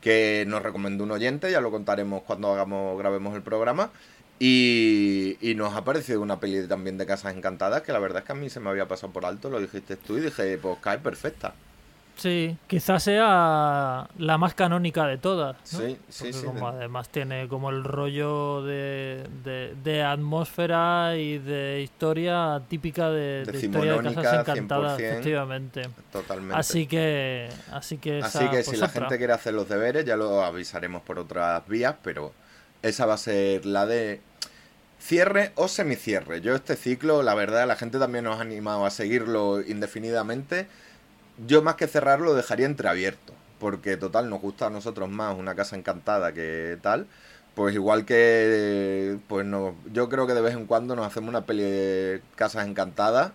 [0.00, 3.90] que nos recomendó un oyente, ya lo contaremos cuando hagamos, grabemos el programa.
[4.38, 8.26] Y, y nos ha parecido una peli también de Casas Encantadas, que la verdad es
[8.26, 10.78] que a mí se me había pasado por alto, lo dijiste tú, y dije, pues
[10.80, 11.54] cae perfecta.
[12.16, 15.56] Sí, quizás sea la más canónica de todas.
[15.72, 15.78] ¿no?
[15.80, 16.44] Sí, sí, sí.
[16.44, 23.44] como además tiene como el rollo de, de, de atmósfera y de historia típica de,
[23.44, 25.02] De de historia de casas encantadas, 100%.
[25.02, 25.82] efectivamente.
[26.12, 26.56] Totalmente.
[26.56, 30.16] Así que, así que, Así que pues si la gente quiere hacer los deberes, ya
[30.16, 32.32] lo avisaremos por otras vías, pero
[32.84, 34.20] esa va a ser la de
[35.00, 36.40] cierre o semicierre.
[36.40, 40.66] Yo este ciclo, la verdad, la gente también nos ha animado a seguirlo indefinidamente.
[41.46, 45.54] Yo más que cerrarlo lo dejaría entreabierto, porque total nos gusta a nosotros más una
[45.54, 47.06] casa encantada que tal.
[47.54, 51.46] Pues igual que, pues no, yo creo que de vez en cuando nos hacemos una
[51.46, 53.32] peli de casas encantadas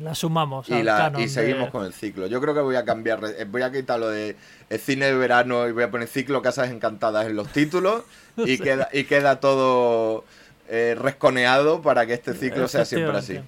[0.00, 2.26] La sumamos y, la, seguimos de- con el ciclo.
[2.26, 4.36] Yo creo que voy a cambiar, eh, voy a quitar lo de
[4.70, 8.02] el cine de verano y voy a poner ciclo Casas Encantadas en los títulos
[8.36, 10.24] y, queda, y queda todo
[10.68, 13.40] eh, resconeado para que este ciclo sea siempre así.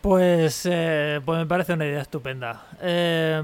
[0.00, 2.64] Pues, eh, pues me parece una idea estupenda.
[2.80, 3.42] Eh,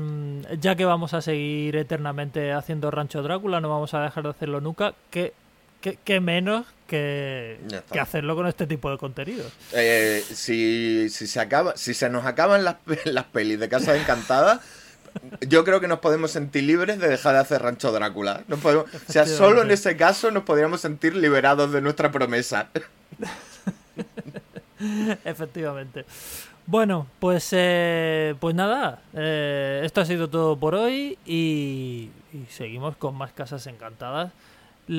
[0.61, 4.61] ya que vamos a seguir eternamente haciendo Rancho Drácula, no vamos a dejar de hacerlo
[4.61, 4.95] nunca.
[5.11, 5.35] que
[5.81, 7.59] que menos que,
[7.99, 9.51] hacerlo con este tipo de contenidos?
[9.72, 12.76] Eh, si, si, se acaba, si se nos acaban las,
[13.07, 14.61] las pelis de Casas Encantadas,
[15.40, 18.43] yo creo que nos podemos sentir libres de dejar de hacer Rancho Drácula.
[18.47, 22.68] Nos podemos- o sea, solo en ese caso nos podríamos sentir liberados de nuestra promesa.
[25.24, 26.05] Efectivamente.
[26.66, 32.97] Bueno, pues, eh, pues nada, eh, esto ha sido todo por hoy y, y seguimos
[32.97, 34.30] con más casas encantadas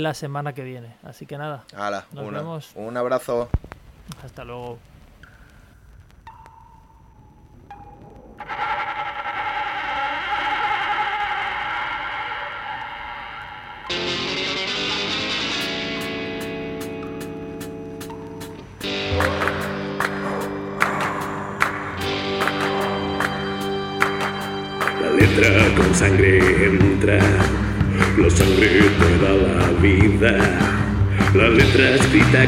[0.01, 0.95] la semana que viene.
[1.03, 1.63] Así que nada,
[2.11, 2.71] Nos una- vemos.
[2.75, 3.49] un abrazo.
[4.23, 4.79] hasta luego.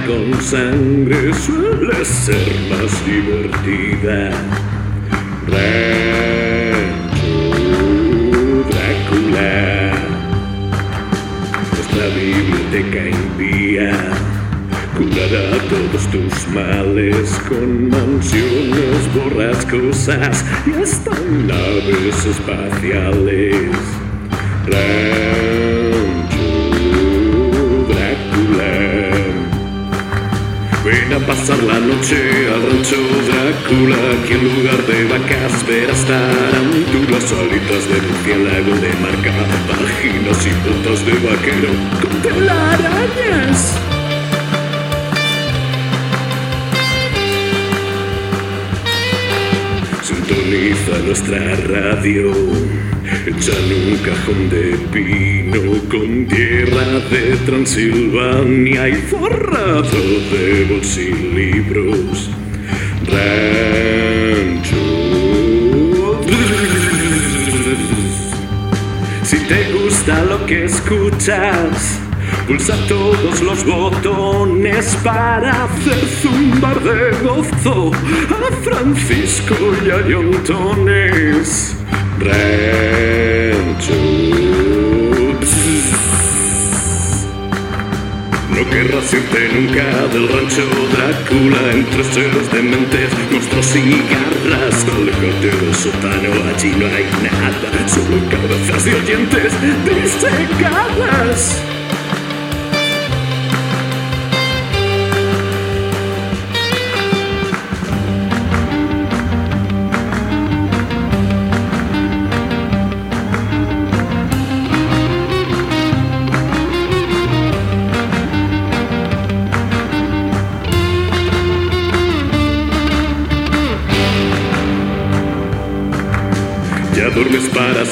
[0.06, 4.30] Con sangre suele ser más divertida.
[5.48, 6.86] Rancho
[8.70, 9.94] Drácula,
[11.72, 13.92] nuestra biblioteca impía
[14.98, 21.12] curará todos tus males con mansiones borrascosas y hasta
[21.48, 23.72] naves espaciales.
[24.68, 25.85] Rancho
[30.86, 32.16] Ven a pasar la noche
[32.54, 39.34] al rancho Drácula, que en lugar de vacas verás tarántulas, alitas de murciélago de marca,
[39.68, 41.70] vaginas y botas de vaquero
[42.00, 43.80] con telarañas.
[50.04, 52.32] Sintoniza nuestra radio,
[53.28, 62.30] hecha en un cajón de pino con tierra de Transilvania y forrado de bolsilibros.
[63.08, 64.76] Rancho.
[69.24, 72.00] Si te gusta lo que escuchas,
[72.48, 79.98] pulsa todos los botones para hacer zumbar de gozo a Francisco y a.
[79.98, 81.85] Rancho.
[88.50, 90.64] No querrás irte nunca del rancho
[90.94, 94.86] Drácula entre seres dementes, monstruos y garras.
[94.96, 99.52] Aléjate del sótano, allí no hay nada, solo cabezas y oyentes
[99.84, 101.62] disecadas.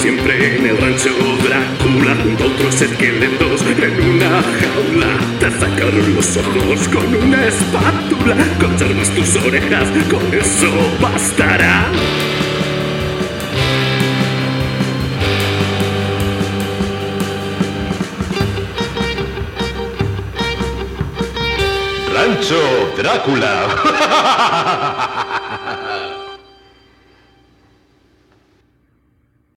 [0.04, 5.08] Siempre en el rancho Drácula junto a otros esqueletos en una jaula.
[5.40, 8.36] Te sacaron los ojos con una espátula.
[8.60, 11.88] Conservas tus orejas, con eso bastará.
[22.14, 23.54] Rancho Drácula.